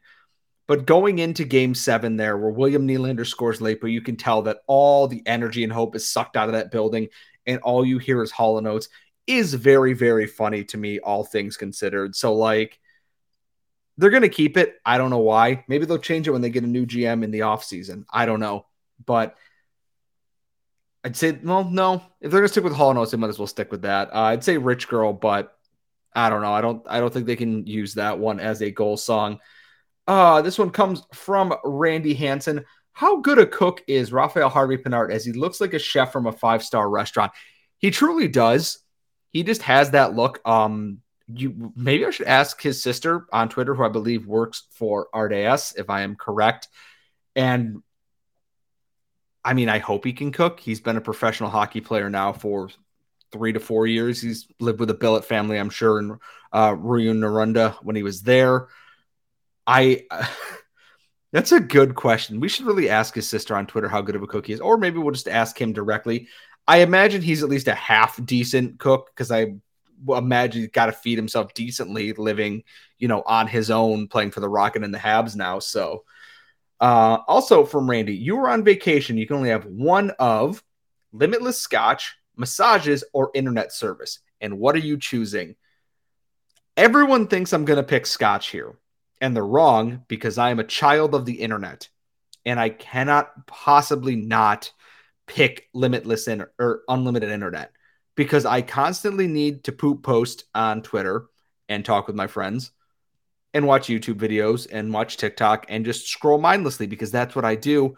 but 0.67 0.85
going 0.85 1.19
into 1.19 1.45
Game 1.45 1.73
Seven 1.73 2.17
there, 2.17 2.37
where 2.37 2.51
William 2.51 2.87
Nylander 2.87 3.25
scores 3.25 3.61
late, 3.61 3.81
but 3.81 3.87
you 3.87 4.01
can 4.01 4.17
tell 4.17 4.43
that 4.43 4.59
all 4.67 5.07
the 5.07 5.23
energy 5.25 5.63
and 5.63 5.73
hope 5.73 5.95
is 5.95 6.09
sucked 6.09 6.37
out 6.37 6.49
of 6.49 6.53
that 6.53 6.71
building, 6.71 7.07
and 7.45 7.59
all 7.61 7.85
you 7.85 7.97
hear 7.97 8.21
is 8.21 8.31
hollow 8.31 8.59
notes. 8.59 8.89
Is 9.27 9.53
very 9.55 9.93
very 9.93 10.27
funny 10.27 10.63
to 10.65 10.77
me, 10.77 10.99
all 10.99 11.23
things 11.23 11.57
considered. 11.57 12.15
So 12.15 12.33
like. 12.33 12.79
They're 13.97 14.09
going 14.09 14.23
to 14.23 14.29
keep 14.29 14.57
it. 14.57 14.75
I 14.85 14.97
don't 14.97 15.09
know 15.09 15.19
why. 15.19 15.63
Maybe 15.69 15.85
they'll 15.85 15.97
change 15.97 16.27
it 16.27 16.31
when 16.31 16.41
they 16.41 16.49
get 16.49 16.65
a 16.65 16.67
new 16.67 16.85
GM 16.85 17.23
in 17.23 17.31
the 17.31 17.39
offseason. 17.39 18.03
I 18.11 18.25
don't 18.25 18.41
know. 18.41 18.65
But 19.05 19.37
I'd 21.05 21.15
say, 21.15 21.37
well, 21.43 21.63
no. 21.63 22.01
If 22.19 22.31
they're 22.31 22.41
gonna 22.41 22.47
stick 22.47 22.63
with 22.63 22.73
Hall 22.73 22.89
and 22.89 22.97
Oates, 22.97 23.11
they 23.11 23.17
might 23.17 23.29
as 23.29 23.37
well 23.37 23.45
stick 23.45 23.71
with 23.71 23.83
that. 23.83 24.09
Uh, 24.11 24.21
I'd 24.21 24.43
say 24.43 24.57
Rich 24.57 24.87
Girl, 24.87 25.13
but 25.13 25.55
I 26.15 26.31
don't 26.31 26.41
know. 26.41 26.51
I 26.51 26.61
don't. 26.61 26.83
I 26.89 26.99
don't 26.99 27.13
think 27.13 27.27
they 27.27 27.35
can 27.35 27.67
use 27.67 27.93
that 27.93 28.17
one 28.17 28.39
as 28.39 28.63
a 28.63 28.71
goal 28.71 28.97
song. 28.97 29.39
Uh, 30.07 30.41
this 30.41 30.57
one 30.57 30.71
comes 30.71 31.03
from 31.13 31.53
Randy 31.63 32.15
Hanson. 32.15 32.65
How 32.93 33.17
good 33.17 33.37
a 33.37 33.45
cook 33.45 33.83
is 33.87 34.11
Raphael 34.11 34.49
Harvey 34.49 34.77
Pinard 34.77 35.11
as 35.11 35.23
he 35.23 35.31
looks 35.31 35.61
like 35.61 35.75
a 35.75 35.79
chef 35.79 36.11
from 36.11 36.25
a 36.25 36.31
five 36.31 36.63
star 36.63 36.89
restaurant? 36.89 37.33
He 37.77 37.91
truly 37.91 38.27
does. 38.27 38.79
He 39.31 39.43
just 39.43 39.61
has 39.61 39.91
that 39.91 40.15
look. 40.15 40.41
Um, 40.43 41.01
you 41.27 41.71
maybe 41.75 42.03
I 42.03 42.09
should 42.09 42.27
ask 42.27 42.59
his 42.59 42.81
sister 42.81 43.27
on 43.31 43.49
Twitter, 43.49 43.75
who 43.75 43.83
I 43.83 43.89
believe 43.89 44.25
works 44.25 44.63
for 44.71 45.07
RDS, 45.13 45.75
if 45.77 45.91
I 45.91 46.01
am 46.01 46.15
correct. 46.15 46.67
And 47.35 47.83
I 49.45 49.53
mean, 49.53 49.69
I 49.69 49.77
hope 49.77 50.03
he 50.03 50.11
can 50.11 50.31
cook. 50.31 50.59
He's 50.59 50.81
been 50.81 50.97
a 50.97 51.01
professional 51.01 51.51
hockey 51.51 51.79
player 51.79 52.09
now 52.09 52.33
for 52.33 52.69
three 53.31 53.53
to 53.53 53.59
four 53.59 53.85
years. 53.85 54.19
He's 54.19 54.47
lived 54.59 54.79
with 54.79 54.89
the 54.89 54.95
Billet 54.95 55.23
family, 55.23 55.57
I'm 55.57 55.69
sure, 55.69 55.99
in 55.99 56.17
uh, 56.51 56.71
Rouyn-Noranda 56.71 57.75
when 57.83 57.95
he 57.95 58.03
was 58.03 58.23
there. 58.23 58.67
I. 59.65 60.05
Uh, 60.09 60.25
that's 61.31 61.51
a 61.51 61.59
good 61.59 61.95
question. 61.95 62.39
We 62.39 62.47
should 62.47 62.65
really 62.65 62.89
ask 62.89 63.13
his 63.13 63.27
sister 63.27 63.57
on 63.57 63.67
Twitter 63.67 63.89
how 63.89 64.01
good 64.01 64.15
of 64.15 64.23
a 64.23 64.27
cook 64.27 64.47
he 64.47 64.53
is, 64.53 64.61
or 64.61 64.77
maybe 64.77 64.99
we'll 64.99 65.11
just 65.11 65.27
ask 65.27 65.59
him 65.59 65.73
directly. 65.73 66.29
I 66.65 66.77
imagine 66.77 67.21
he's 67.21 67.43
at 67.43 67.49
least 67.49 67.67
a 67.67 67.75
half 67.75 68.23
decent 68.25 68.79
cook 68.79 69.09
because 69.13 69.31
I 69.31 69.55
imagine 70.07 70.61
he's 70.61 70.71
got 70.71 70.85
to 70.85 70.91
feed 70.93 71.17
himself 71.17 71.53
decently 71.53 72.13
living, 72.13 72.63
you 72.99 73.09
know, 73.09 73.21
on 73.25 73.47
his 73.47 73.69
own, 73.69 74.07
playing 74.07 74.31
for 74.31 74.39
the 74.39 74.47
Rocket 74.47 74.83
and 74.83 74.93
the 74.93 74.97
Habs 74.97 75.35
now. 75.35 75.59
So 75.59 76.05
uh, 76.79 77.19
also 77.27 77.65
from 77.65 77.89
Randy, 77.89 78.15
you 78.15 78.35
were 78.35 78.49
on 78.49 78.63
vacation. 78.63 79.17
You 79.17 79.27
can 79.27 79.37
only 79.37 79.49
have 79.49 79.65
one 79.65 80.11
of 80.19 80.63
limitless 81.13 81.57
scotch, 81.57 82.15
massages, 82.35 83.03
or 83.13 83.31
internet 83.33 83.71
service. 83.71 84.19
And 84.41 84.59
what 84.59 84.75
are 84.75 84.79
you 84.79 84.97
choosing? 84.97 85.55
Everyone 86.75 87.27
thinks 87.27 87.53
I'm 87.53 87.65
going 87.65 87.77
to 87.77 87.83
pick 87.83 88.05
scotch 88.05 88.49
here. 88.49 88.75
And 89.21 89.35
they're 89.35 89.45
wrong 89.45 90.03
because 90.09 90.37
I 90.37 90.49
am 90.49 90.59
a 90.59 90.65
child 90.65 91.15
of 91.15 91.25
the 91.25 91.41
internet. 91.41 91.87
And 92.45 92.59
I 92.59 92.69
cannot 92.69 93.47
possibly 93.47 94.15
not 94.15 94.71
pick 95.25 95.69
limitless 95.73 96.27
or 96.59 96.81
unlimited 96.87 97.31
internet 97.31 97.71
because 98.15 98.45
I 98.45 98.61
constantly 98.61 99.27
need 99.27 99.63
to 99.63 99.71
poop 99.71 100.03
post 100.03 100.43
on 100.53 100.81
Twitter 100.81 101.25
and 101.69 101.83
talk 101.83 102.07
with 102.07 102.15
my 102.15 102.27
friends 102.27 102.71
and 103.55 103.65
watch 103.65 103.87
YouTube 103.87 104.15
videos 104.15 104.67
and 104.69 104.91
watch 104.91 105.15
TikTok 105.15 105.65
and 105.69 105.85
just 105.85 106.09
scroll 106.09 106.37
mindlessly 106.37 106.87
because 106.87 107.09
that's 107.09 107.37
what 107.37 107.45
I 107.45 107.55
do. 107.55 107.95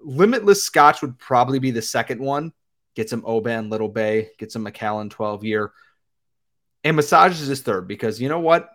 Limitless 0.00 0.64
Scotch 0.64 1.02
would 1.02 1.16
probably 1.20 1.60
be 1.60 1.70
the 1.70 1.80
second 1.80 2.20
one. 2.20 2.52
Get 2.96 3.08
some 3.08 3.22
Oban 3.24 3.70
Little 3.70 3.88
Bay, 3.88 4.30
get 4.38 4.50
some 4.50 4.64
Macallan 4.64 5.08
12 5.08 5.44
year. 5.44 5.72
And 6.82 6.96
massages 6.96 7.48
is 7.48 7.62
third 7.62 7.86
because 7.86 8.20
you 8.20 8.28
know 8.28 8.40
what? 8.40 8.70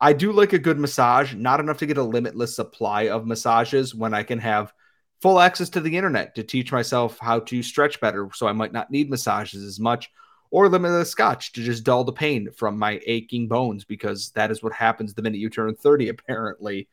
I 0.00 0.12
do 0.14 0.32
like 0.32 0.52
a 0.52 0.58
good 0.58 0.80
massage, 0.80 1.32
not 1.32 1.60
enough 1.60 1.78
to 1.78 1.86
get 1.86 1.96
a 1.96 2.02
limitless 2.02 2.56
supply 2.56 3.08
of 3.08 3.24
massages 3.24 3.94
when 3.94 4.14
I 4.14 4.24
can 4.24 4.40
have 4.40 4.72
full 5.20 5.38
access 5.38 5.70
to 5.70 5.80
the 5.80 5.96
internet 5.96 6.34
to 6.34 6.42
teach 6.42 6.72
myself 6.72 7.20
how 7.20 7.38
to 7.38 7.62
stretch 7.62 8.00
better. 8.00 8.28
So 8.34 8.48
I 8.48 8.52
might 8.52 8.72
not 8.72 8.90
need 8.90 9.10
massages 9.10 9.62
as 9.62 9.78
much 9.78 10.10
or 10.52 10.68
limitless 10.68 11.10
scotch 11.10 11.52
to 11.52 11.62
just 11.62 11.82
dull 11.82 12.04
the 12.04 12.12
pain 12.12 12.50
from 12.52 12.78
my 12.78 13.00
aching 13.06 13.48
bones 13.48 13.84
because 13.84 14.30
that 14.32 14.50
is 14.50 14.62
what 14.62 14.74
happens 14.74 15.14
the 15.14 15.22
minute 15.22 15.38
you 15.38 15.48
turn 15.50 15.74
30 15.74 16.10
apparently. 16.10 16.88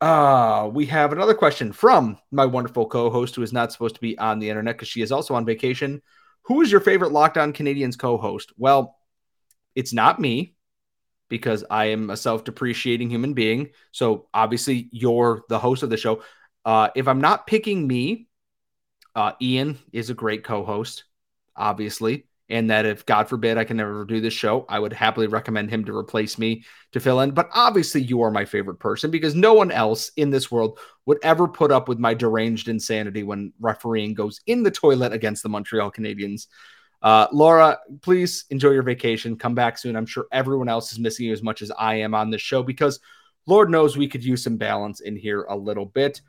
Uh 0.00 0.68
we 0.74 0.84
have 0.86 1.12
another 1.12 1.34
question 1.34 1.72
from 1.72 2.18
my 2.32 2.44
wonderful 2.44 2.86
co-host 2.86 3.36
who 3.36 3.42
is 3.42 3.52
not 3.52 3.70
supposed 3.72 3.94
to 3.94 4.00
be 4.00 4.18
on 4.18 4.40
the 4.40 4.50
internet 4.50 4.74
because 4.74 4.88
she 4.88 5.02
is 5.02 5.12
also 5.12 5.34
on 5.34 5.46
vacation. 5.46 6.02
Who 6.42 6.60
is 6.62 6.70
your 6.70 6.80
favorite 6.80 7.12
Locked 7.12 7.38
On 7.38 7.52
Canadiens 7.52 7.96
co-host? 7.96 8.52
Well 8.58 8.98
it's 9.76 9.92
not 9.92 10.20
me 10.20 10.56
because 11.28 11.64
i 11.70 11.86
am 11.86 12.10
a 12.10 12.16
self-depreciating 12.16 13.08
human 13.08 13.34
being. 13.34 13.70
So 13.92 14.26
obviously 14.34 14.88
you're 14.90 15.42
the 15.48 15.60
host 15.60 15.84
of 15.84 15.90
the 15.90 15.96
show. 15.96 16.24
Uh 16.64 16.88
if 16.96 17.06
i'm 17.06 17.20
not 17.20 17.46
picking 17.46 17.86
me 17.86 18.26
uh 19.14 19.32
ian 19.40 19.78
is 19.92 20.10
a 20.10 20.14
great 20.14 20.42
co-host 20.42 21.04
obviously 21.56 22.26
and 22.50 22.70
that 22.70 22.84
if 22.84 23.06
God 23.06 23.28
forbid 23.28 23.56
I 23.56 23.64
can 23.64 23.78
never 23.78 24.04
do 24.04 24.20
this 24.20 24.34
show, 24.34 24.66
I 24.68 24.78
would 24.78 24.92
happily 24.92 25.26
recommend 25.26 25.70
him 25.70 25.84
to 25.86 25.96
replace 25.96 26.38
me 26.38 26.64
to 26.92 27.00
fill 27.00 27.20
in. 27.20 27.30
But 27.30 27.48
obviously, 27.54 28.02
you 28.02 28.20
are 28.22 28.30
my 28.30 28.44
favorite 28.44 28.78
person 28.78 29.10
because 29.10 29.34
no 29.34 29.54
one 29.54 29.70
else 29.70 30.10
in 30.16 30.30
this 30.30 30.50
world 30.50 30.78
would 31.06 31.18
ever 31.22 31.48
put 31.48 31.72
up 31.72 31.88
with 31.88 31.98
my 31.98 32.12
deranged 32.12 32.68
insanity 32.68 33.22
when 33.22 33.52
refereeing 33.60 34.14
goes 34.14 34.40
in 34.46 34.62
the 34.62 34.70
toilet 34.70 35.12
against 35.12 35.42
the 35.42 35.48
Montreal 35.48 35.90
Canadiens. 35.90 36.46
Uh, 37.00 37.28
Laura, 37.32 37.78
please 38.02 38.44
enjoy 38.50 38.70
your 38.70 38.82
vacation. 38.82 39.36
Come 39.36 39.54
back 39.54 39.76
soon. 39.76 39.96
I'm 39.96 40.06
sure 40.06 40.26
everyone 40.32 40.68
else 40.68 40.92
is 40.92 40.98
missing 40.98 41.26
you 41.26 41.32
as 41.32 41.42
much 41.42 41.60
as 41.60 41.70
I 41.70 41.96
am 41.96 42.14
on 42.14 42.30
this 42.30 42.40
show 42.40 42.62
because 42.62 42.98
Lord 43.46 43.70
knows 43.70 43.96
we 43.96 44.08
could 44.08 44.24
use 44.24 44.42
some 44.42 44.56
balance 44.56 45.00
in 45.00 45.16
here 45.16 45.42
a 45.42 45.56
little 45.56 45.84
bit. 45.84 46.20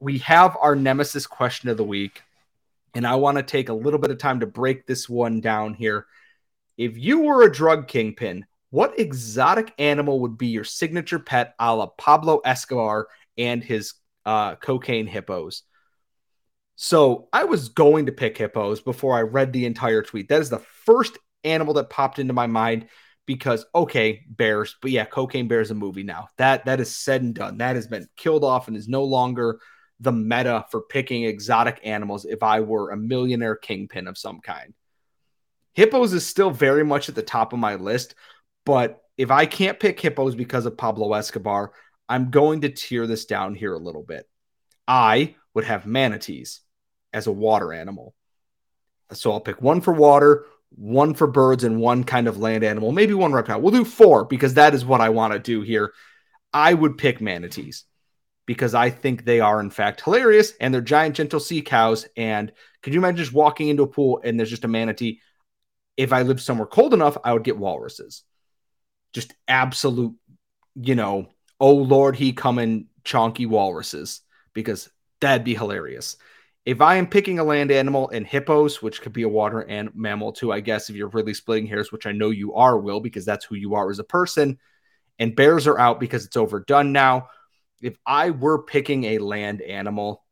We 0.00 0.18
have 0.18 0.56
our 0.60 0.76
nemesis 0.76 1.26
question 1.26 1.70
of 1.70 1.78
the 1.78 1.84
week, 1.84 2.22
and 2.94 3.06
I 3.06 3.16
want 3.16 3.38
to 3.38 3.42
take 3.42 3.68
a 3.68 3.74
little 3.74 3.98
bit 3.98 4.10
of 4.10 4.18
time 4.18 4.40
to 4.40 4.46
break 4.46 4.86
this 4.86 5.08
one 5.08 5.40
down 5.40 5.74
here. 5.74 6.06
If 6.76 6.96
you 6.96 7.20
were 7.20 7.42
a 7.42 7.52
drug 7.52 7.88
kingpin, 7.88 8.46
what 8.70 8.98
exotic 8.98 9.72
animal 9.78 10.20
would 10.20 10.38
be 10.38 10.48
your 10.48 10.64
signature 10.64 11.18
pet 11.18 11.54
a 11.58 11.74
la 11.74 11.86
Pablo 11.86 12.40
Escobar 12.44 13.08
and 13.36 13.62
his 13.62 13.94
uh, 14.24 14.56
cocaine 14.56 15.06
hippos? 15.06 15.62
So 16.76 17.28
I 17.32 17.44
was 17.44 17.68
going 17.68 18.06
to 18.06 18.12
pick 18.12 18.36
hippos 18.38 18.80
before 18.80 19.16
I 19.16 19.22
read 19.22 19.52
the 19.52 19.66
entire 19.66 20.02
tweet. 20.02 20.28
That 20.28 20.40
is 20.40 20.50
the 20.50 20.58
first 20.58 21.18
animal 21.44 21.74
that 21.74 21.90
popped 21.90 22.18
into 22.18 22.32
my 22.32 22.46
mind 22.46 22.86
because 23.26 23.64
okay, 23.74 24.22
bears, 24.28 24.76
but 24.82 24.90
yeah, 24.90 25.04
cocaine 25.04 25.48
bear 25.48 25.60
is 25.60 25.70
a 25.70 25.74
movie 25.74 26.02
now. 26.02 26.28
That 26.38 26.64
that 26.64 26.80
is 26.80 26.94
said 26.94 27.22
and 27.22 27.34
done. 27.34 27.58
That 27.58 27.76
has 27.76 27.86
been 27.86 28.08
killed 28.16 28.44
off 28.44 28.68
and 28.68 28.76
is 28.76 28.88
no 28.88 29.04
longer 29.04 29.60
the 30.02 30.12
meta 30.12 30.66
for 30.70 30.82
picking 30.82 31.24
exotic 31.24 31.80
animals 31.84 32.24
if 32.24 32.42
I 32.42 32.60
were 32.60 32.90
a 32.90 32.96
millionaire 32.96 33.54
kingpin 33.54 34.08
of 34.08 34.18
some 34.18 34.40
kind. 34.40 34.74
Hippos 35.74 36.12
is 36.12 36.26
still 36.26 36.50
very 36.50 36.84
much 36.84 37.08
at 37.08 37.14
the 37.14 37.22
top 37.22 37.52
of 37.52 37.60
my 37.60 37.76
list, 37.76 38.16
but 38.66 39.00
if 39.16 39.30
I 39.30 39.46
can't 39.46 39.78
pick 39.78 40.00
hippos 40.00 40.34
because 40.34 40.66
of 40.66 40.76
Pablo 40.76 41.14
Escobar, 41.14 41.72
I'm 42.08 42.30
going 42.30 42.62
to 42.62 42.68
tear 42.68 43.06
this 43.06 43.26
down 43.26 43.54
here 43.54 43.72
a 43.72 43.78
little 43.78 44.02
bit. 44.02 44.28
I 44.88 45.36
would 45.54 45.64
have 45.64 45.86
manatees 45.86 46.60
as 47.12 47.28
a 47.28 47.32
water 47.32 47.72
animal. 47.72 48.14
So 49.12 49.30
I'll 49.30 49.40
pick 49.40 49.62
one 49.62 49.80
for 49.80 49.94
water, 49.94 50.46
one 50.70 51.14
for 51.14 51.26
birds, 51.28 51.62
and 51.62 51.80
one 51.80 52.02
kind 52.02 52.26
of 52.26 52.38
land 52.38 52.64
animal, 52.64 52.90
maybe 52.90 53.14
one 53.14 53.32
reptile. 53.32 53.60
We'll 53.60 53.70
do 53.70 53.84
four 53.84 54.24
because 54.24 54.54
that 54.54 54.74
is 54.74 54.84
what 54.84 55.00
I 55.00 55.10
want 55.10 55.32
to 55.32 55.38
do 55.38 55.60
here. 55.60 55.92
I 56.52 56.74
would 56.74 56.98
pick 56.98 57.20
manatees 57.20 57.84
because 58.46 58.74
I 58.74 58.90
think 58.90 59.24
they 59.24 59.40
are, 59.40 59.60
in 59.60 59.70
fact, 59.70 60.00
hilarious 60.00 60.52
and 60.60 60.72
they're 60.72 60.80
giant, 60.80 61.16
gentle 61.16 61.40
sea 61.40 61.62
cows. 61.62 62.06
And 62.16 62.52
could 62.82 62.92
you 62.92 63.00
imagine 63.00 63.18
just 63.18 63.32
walking 63.32 63.68
into 63.68 63.84
a 63.84 63.88
pool 63.88 64.20
and 64.24 64.38
there's 64.38 64.50
just 64.50 64.64
a 64.64 64.68
manatee? 64.68 65.20
If 65.96 66.12
I 66.12 66.22
lived 66.22 66.40
somewhere 66.40 66.66
cold 66.66 66.94
enough, 66.94 67.16
I 67.22 67.32
would 67.32 67.44
get 67.44 67.58
walruses. 67.58 68.22
Just 69.12 69.34
absolute, 69.46 70.14
you 70.74 70.94
know, 70.94 71.28
oh 71.60 71.74
Lord, 71.74 72.16
he 72.16 72.32
coming 72.32 72.86
chonky 73.04 73.46
walruses 73.46 74.20
because 74.54 74.90
that'd 75.20 75.44
be 75.44 75.54
hilarious. 75.54 76.16
If 76.64 76.80
I 76.80 76.96
am 76.96 77.08
picking 77.08 77.38
a 77.38 77.44
land 77.44 77.72
animal 77.72 78.10
and 78.10 78.26
hippos, 78.26 78.80
which 78.80 79.02
could 79.02 79.12
be 79.12 79.22
a 79.22 79.28
water 79.28 79.60
and 79.60 79.90
mammal 79.94 80.32
too, 80.32 80.52
I 80.52 80.60
guess, 80.60 80.88
if 80.88 80.96
you're 80.96 81.08
really 81.08 81.34
splitting 81.34 81.66
hairs, 81.66 81.90
which 81.90 82.06
I 82.06 82.12
know 82.12 82.30
you 82.30 82.54
are, 82.54 82.78
Will, 82.78 83.00
because 83.00 83.24
that's 83.24 83.44
who 83.44 83.56
you 83.56 83.74
are 83.74 83.90
as 83.90 83.98
a 83.98 84.04
person, 84.04 84.58
and 85.18 85.34
bears 85.34 85.66
are 85.66 85.78
out 85.78 85.98
because 85.98 86.24
it's 86.24 86.36
overdone 86.36 86.92
now. 86.92 87.28
If 87.82 87.96
I 88.06 88.30
were 88.30 88.62
picking 88.62 89.04
a 89.04 89.18
land 89.18 89.60
animal, 89.60 90.24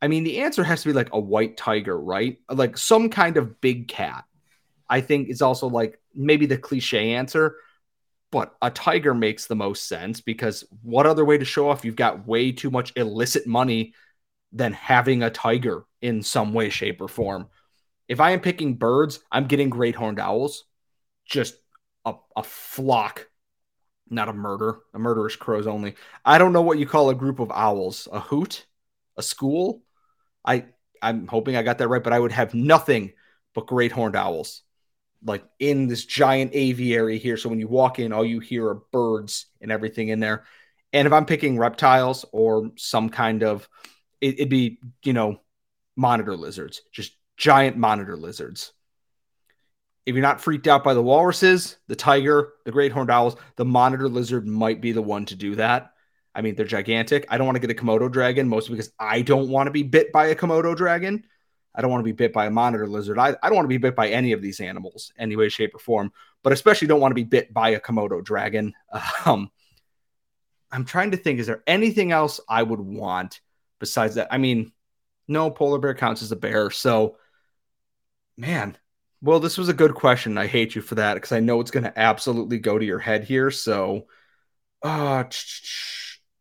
I 0.00 0.08
mean, 0.08 0.24
the 0.24 0.38
answer 0.38 0.62
has 0.62 0.82
to 0.82 0.88
be 0.88 0.92
like 0.92 1.12
a 1.12 1.20
white 1.20 1.56
tiger, 1.56 1.98
right? 1.98 2.38
Like 2.48 2.78
some 2.78 3.10
kind 3.10 3.36
of 3.36 3.60
big 3.60 3.88
cat. 3.88 4.24
I 4.88 5.00
think 5.02 5.28
is 5.28 5.42
also 5.42 5.66
like 5.68 6.00
maybe 6.14 6.46
the 6.46 6.56
cliche 6.56 7.12
answer, 7.12 7.56
but 8.30 8.54
a 8.62 8.70
tiger 8.70 9.14
makes 9.14 9.46
the 9.46 9.56
most 9.56 9.86
sense 9.86 10.20
because 10.20 10.64
what 10.82 11.06
other 11.06 11.24
way 11.24 11.36
to 11.36 11.44
show 11.44 11.68
off 11.68 11.84
you've 11.84 11.96
got 11.96 12.26
way 12.26 12.52
too 12.52 12.70
much 12.70 12.92
illicit 12.96 13.46
money 13.46 13.94
than 14.52 14.72
having 14.72 15.22
a 15.22 15.30
tiger 15.30 15.84
in 16.00 16.22
some 16.22 16.54
way, 16.54 16.70
shape, 16.70 17.00
or 17.00 17.08
form. 17.08 17.48
If 18.08 18.20
I 18.20 18.30
am 18.30 18.40
picking 18.40 18.76
birds, 18.76 19.20
I'm 19.30 19.46
getting 19.46 19.68
great 19.68 19.94
horned 19.94 20.18
owls, 20.18 20.64
just 21.26 21.56
a, 22.04 22.14
a 22.36 22.42
flock, 22.42 23.28
not 24.10 24.28
a 24.28 24.32
murder, 24.32 24.80
a 24.94 24.98
murderous 24.98 25.36
crows 25.36 25.66
only. 25.66 25.94
I 26.24 26.38
don't 26.38 26.52
know 26.52 26.62
what 26.62 26.78
you 26.78 26.86
call 26.86 27.10
a 27.10 27.14
group 27.14 27.38
of 27.38 27.50
owls, 27.50 28.08
a 28.12 28.20
hoot, 28.20 28.66
a 29.16 29.22
school. 29.22 29.82
I 30.44 30.66
I'm 31.00 31.26
hoping 31.26 31.56
I 31.56 31.62
got 31.62 31.78
that 31.78 31.88
right, 31.88 32.02
but 32.02 32.12
I 32.12 32.18
would 32.18 32.32
have 32.32 32.54
nothing 32.54 33.12
but 33.54 33.66
great 33.66 33.92
horned 33.92 34.16
owls 34.16 34.62
like 35.24 35.44
in 35.58 35.88
this 35.88 36.04
giant 36.04 36.52
aviary 36.54 37.18
here. 37.18 37.36
So 37.36 37.48
when 37.48 37.60
you 37.60 37.68
walk 37.68 37.98
in, 37.98 38.12
all 38.12 38.24
you 38.24 38.40
hear 38.40 38.68
are 38.68 38.82
birds 38.92 39.46
and 39.60 39.72
everything 39.72 40.08
in 40.08 40.20
there. 40.20 40.44
And 40.92 41.06
if 41.06 41.12
I'm 41.12 41.26
picking 41.26 41.58
reptiles 41.58 42.24
or 42.32 42.70
some 42.76 43.10
kind 43.10 43.42
of, 43.42 43.68
it, 44.20 44.38
would 44.38 44.48
be, 44.48 44.78
you 45.02 45.12
know, 45.12 45.40
monitor 45.96 46.36
lizards, 46.36 46.82
just 46.92 47.12
giant 47.36 47.76
monitor 47.76 48.16
lizards. 48.16 48.72
If 50.08 50.14
you're 50.14 50.22
not 50.22 50.40
freaked 50.40 50.66
out 50.66 50.82
by 50.82 50.94
the 50.94 51.02
walruses, 51.02 51.76
the 51.86 51.94
tiger, 51.94 52.54
the 52.64 52.72
great 52.72 52.92
horned 52.92 53.10
owls, 53.10 53.36
the 53.56 53.66
monitor 53.66 54.08
lizard 54.08 54.46
might 54.46 54.80
be 54.80 54.92
the 54.92 55.02
one 55.02 55.26
to 55.26 55.36
do 55.36 55.54
that. 55.56 55.92
I 56.34 56.40
mean, 56.40 56.54
they're 56.54 56.64
gigantic. 56.64 57.26
I 57.28 57.36
don't 57.36 57.46
want 57.46 57.56
to 57.56 57.60
get 57.60 57.70
a 57.70 57.78
Komodo 57.78 58.10
dragon, 58.10 58.48
mostly 58.48 58.74
because 58.74 58.90
I 58.98 59.20
don't 59.20 59.50
want 59.50 59.66
to 59.66 59.70
be 59.70 59.82
bit 59.82 60.10
by 60.10 60.28
a 60.28 60.34
Komodo 60.34 60.74
dragon. 60.74 61.24
I 61.74 61.82
don't 61.82 61.90
want 61.90 62.00
to 62.00 62.06
be 62.06 62.12
bit 62.12 62.32
by 62.32 62.46
a 62.46 62.50
monitor 62.50 62.86
lizard. 62.86 63.18
I, 63.18 63.36
I 63.42 63.48
don't 63.50 63.56
want 63.56 63.66
to 63.66 63.68
be 63.68 63.76
bit 63.76 63.94
by 63.94 64.08
any 64.08 64.32
of 64.32 64.40
these 64.40 64.60
animals, 64.60 65.12
any 65.18 65.36
way, 65.36 65.50
shape, 65.50 65.74
or 65.74 65.78
form, 65.78 66.10
but 66.42 66.54
especially 66.54 66.88
don't 66.88 67.02
want 67.02 67.10
to 67.10 67.14
be 67.14 67.24
bit 67.24 67.52
by 67.52 67.70
a 67.70 67.80
Komodo 67.80 68.24
dragon. 68.24 68.72
Um, 69.26 69.50
I'm 70.72 70.86
trying 70.86 71.10
to 71.10 71.18
think, 71.18 71.38
is 71.38 71.46
there 71.46 71.62
anything 71.66 72.12
else 72.12 72.40
I 72.48 72.62
would 72.62 72.80
want 72.80 73.42
besides 73.78 74.14
that? 74.14 74.28
I 74.30 74.38
mean, 74.38 74.72
no, 75.26 75.50
polar 75.50 75.78
bear 75.78 75.94
counts 75.94 76.22
as 76.22 76.32
a 76.32 76.36
bear. 76.36 76.70
So, 76.70 77.16
man, 78.38 78.78
well, 79.20 79.40
this 79.40 79.58
was 79.58 79.68
a 79.68 79.74
good 79.74 79.94
question. 79.94 80.38
I 80.38 80.46
hate 80.46 80.74
you 80.74 80.82
for 80.82 80.94
that 80.96 81.14
because 81.14 81.32
I 81.32 81.40
know 81.40 81.60
it's 81.60 81.70
going 81.70 81.84
to 81.84 81.98
absolutely 81.98 82.58
go 82.58 82.78
to 82.78 82.84
your 82.84 82.98
head 82.98 83.24
here. 83.24 83.50
So, 83.50 84.06
uh, 84.82 85.24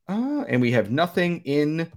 uh, 0.07 0.43
and 0.47 0.61
we 0.61 0.71
have 0.71 0.91
nothing 0.91 1.41
in 1.41 1.91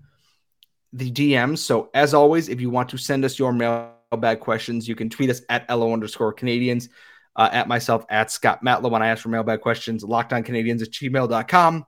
the 0.92 1.10
DMs. 1.10 1.58
So 1.58 1.90
as 1.94 2.14
always, 2.14 2.48
if 2.48 2.60
you 2.60 2.70
want 2.70 2.88
to 2.90 2.98
send 2.98 3.24
us 3.24 3.38
your 3.38 3.52
mailbag 3.52 4.40
questions, 4.40 4.88
you 4.88 4.94
can 4.94 5.10
tweet 5.10 5.30
us 5.30 5.42
at 5.48 5.68
LO 5.68 5.92
underscore 5.92 6.32
Canadians, 6.32 6.88
uh, 7.36 7.48
at 7.52 7.68
myself 7.68 8.04
at 8.08 8.30
Scott 8.30 8.64
Matla 8.64 8.90
when 8.90 9.02
I 9.02 9.08
ask 9.08 9.22
for 9.22 9.28
mailbag 9.28 9.60
questions, 9.60 10.02
lockdowncanadians 10.02 10.82
at 10.82 10.90
gmail.com. 10.90 11.86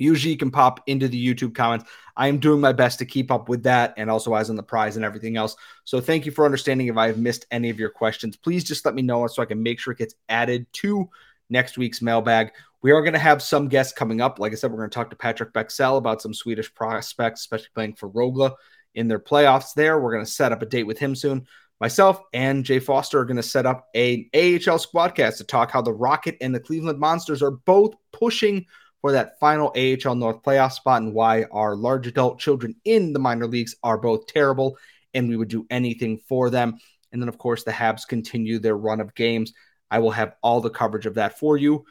Usually 0.00 0.32
you 0.32 0.38
can 0.38 0.50
pop 0.50 0.80
into 0.86 1.08
the 1.08 1.34
YouTube 1.34 1.54
comments. 1.54 1.90
I 2.16 2.28
am 2.28 2.38
doing 2.38 2.60
my 2.60 2.72
best 2.72 2.98
to 2.98 3.06
keep 3.06 3.30
up 3.30 3.48
with 3.48 3.62
that 3.64 3.94
and 3.96 4.10
also 4.10 4.34
as 4.34 4.50
on 4.50 4.56
the 4.56 4.62
prize 4.62 4.96
and 4.96 5.04
everything 5.04 5.36
else. 5.36 5.56
So 5.84 6.00
thank 6.00 6.26
you 6.26 6.32
for 6.32 6.44
understanding 6.44 6.88
if 6.88 6.96
I 6.96 7.06
have 7.06 7.18
missed 7.18 7.46
any 7.50 7.70
of 7.70 7.78
your 7.78 7.90
questions. 7.90 8.36
Please 8.36 8.64
just 8.64 8.84
let 8.84 8.94
me 8.94 9.02
know 9.02 9.26
so 9.26 9.42
I 9.42 9.46
can 9.46 9.62
make 9.62 9.78
sure 9.78 9.92
it 9.92 9.98
gets 9.98 10.14
added 10.28 10.66
to 10.74 11.08
next 11.48 11.78
week's 11.78 12.02
mailbag. 12.02 12.52
We 12.82 12.92
are 12.92 13.02
going 13.02 13.12
to 13.12 13.18
have 13.18 13.42
some 13.42 13.68
guests 13.68 13.92
coming 13.92 14.20
up. 14.20 14.38
Like 14.38 14.52
I 14.52 14.54
said, 14.54 14.70
we're 14.70 14.78
going 14.78 14.90
to 14.90 14.94
talk 14.94 15.10
to 15.10 15.16
Patrik 15.16 15.52
Bexell 15.52 15.98
about 15.98 16.22
some 16.22 16.32
Swedish 16.32 16.72
prospects, 16.74 17.40
especially 17.40 17.68
playing 17.74 17.94
for 17.94 18.08
Rögle 18.08 18.54
in 18.94 19.08
their 19.08 19.18
playoffs 19.18 19.74
there. 19.74 20.00
We're 20.00 20.12
going 20.12 20.24
to 20.24 20.30
set 20.30 20.52
up 20.52 20.62
a 20.62 20.66
date 20.66 20.84
with 20.84 20.98
him 20.98 21.14
soon. 21.14 21.46
Myself 21.80 22.20
and 22.34 22.64
Jay 22.64 22.78
Foster 22.78 23.18
are 23.18 23.24
going 23.24 23.36
to 23.36 23.42
set 23.42 23.64
up 23.64 23.88
a 23.94 24.28
AHL 24.34 24.78
squadcast 24.78 25.38
to 25.38 25.44
talk 25.44 25.70
how 25.70 25.80
the 25.80 25.92
Rocket 25.92 26.36
and 26.40 26.54
the 26.54 26.60
Cleveland 26.60 26.98
Monsters 26.98 27.42
are 27.42 27.52
both 27.52 27.94
pushing 28.12 28.66
for 29.00 29.12
that 29.12 29.38
final 29.40 29.72
AHL 29.76 30.14
North 30.14 30.42
playoff 30.42 30.72
spot 30.72 31.02
and 31.02 31.14
why 31.14 31.44
our 31.44 31.74
large 31.74 32.06
adult 32.06 32.38
children 32.38 32.76
in 32.84 33.12
the 33.12 33.18
minor 33.18 33.46
leagues 33.46 33.76
are 33.82 33.98
both 33.98 34.26
terrible 34.26 34.76
and 35.14 35.28
we 35.28 35.36
would 35.36 35.48
do 35.48 35.66
anything 35.70 36.18
for 36.28 36.50
them. 36.50 36.78
And 37.12 37.20
then, 37.20 37.28
of 37.28 37.38
course, 37.38 37.64
the 37.64 37.72
Habs 37.72 38.06
continue 38.06 38.58
their 38.58 38.76
run 38.76 39.00
of 39.00 39.14
games. 39.14 39.52
I 39.90 39.98
will 39.98 40.12
have 40.12 40.34
all 40.42 40.60
the 40.60 40.70
coverage 40.70 41.06
of 41.06 41.14
that 41.14 41.38
for 41.38 41.56
you. 41.56 41.84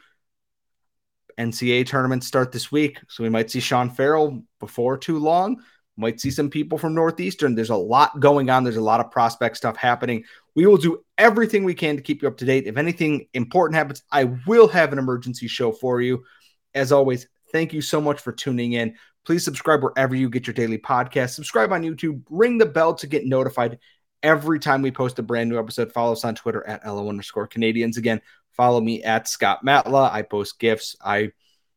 NCAA 1.38 1.86
tournaments 1.86 2.26
start 2.26 2.52
this 2.52 2.72
week, 2.72 2.98
so 3.08 3.22
we 3.22 3.28
might 3.28 3.50
see 3.50 3.60
Sean 3.60 3.90
Farrell 3.90 4.42
before 4.58 4.96
too 4.98 5.18
long. 5.18 5.62
Might 5.96 6.20
see 6.20 6.30
some 6.30 6.48
people 6.48 6.78
from 6.78 6.94
Northeastern. 6.94 7.54
There's 7.54 7.70
a 7.70 7.76
lot 7.76 8.20
going 8.20 8.48
on. 8.48 8.64
There's 8.64 8.76
a 8.76 8.82
lot 8.82 9.00
of 9.00 9.10
prospect 9.10 9.56
stuff 9.56 9.76
happening. 9.76 10.24
We 10.54 10.66
will 10.66 10.78
do 10.78 11.04
everything 11.18 11.64
we 11.64 11.74
can 11.74 11.96
to 11.96 12.02
keep 12.02 12.22
you 12.22 12.28
up 12.28 12.38
to 12.38 12.46
date. 12.46 12.66
If 12.66 12.78
anything 12.78 13.26
important 13.34 13.76
happens, 13.76 14.02
I 14.10 14.24
will 14.46 14.68
have 14.68 14.92
an 14.92 14.98
emergency 14.98 15.46
show 15.46 15.72
for 15.72 16.00
you. 16.00 16.24
As 16.74 16.92
always, 16.92 17.26
thank 17.52 17.72
you 17.72 17.80
so 17.80 18.00
much 18.00 18.20
for 18.20 18.32
tuning 18.32 18.72
in. 18.72 18.94
Please 19.24 19.44
subscribe 19.44 19.82
wherever 19.82 20.14
you 20.14 20.30
get 20.30 20.46
your 20.46 20.54
daily 20.54 20.78
podcast. 20.78 21.30
Subscribe 21.30 21.72
on 21.72 21.82
YouTube. 21.82 22.22
Ring 22.30 22.58
the 22.58 22.66
bell 22.66 22.94
to 22.94 23.06
get 23.06 23.26
notified 23.26 23.78
every 24.22 24.58
time 24.58 24.82
we 24.82 24.90
post 24.90 25.18
a 25.18 25.22
brand 25.22 25.50
new 25.50 25.58
episode. 25.58 25.92
Follow 25.92 26.12
us 26.12 26.24
on 26.24 26.34
Twitter 26.34 26.66
at 26.66 26.86
LO 26.86 27.08
underscore 27.08 27.46
Canadians. 27.46 27.96
Again, 27.96 28.20
follow 28.52 28.80
me 28.80 29.02
at 29.02 29.28
Scott 29.28 29.64
Matla. 29.64 30.10
I 30.10 30.22
post 30.22 30.58
gifts. 30.58 30.96
I, 31.00 31.32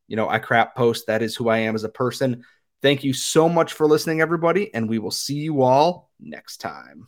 you 0.07 0.15
know, 0.15 0.29
I 0.29 0.39
crap 0.39 0.75
post. 0.75 1.07
That 1.07 1.21
is 1.21 1.35
who 1.35 1.49
I 1.49 1.59
am 1.59 1.75
as 1.75 1.83
a 1.83 1.89
person. 1.89 2.45
Thank 2.81 3.03
you 3.03 3.13
so 3.13 3.47
much 3.47 3.73
for 3.73 3.87
listening, 3.87 4.21
everybody, 4.21 4.73
and 4.73 4.89
we 4.89 4.99
will 4.99 5.11
see 5.11 5.35
you 5.35 5.61
all 5.61 6.09
next 6.19 6.57
time. 6.57 7.07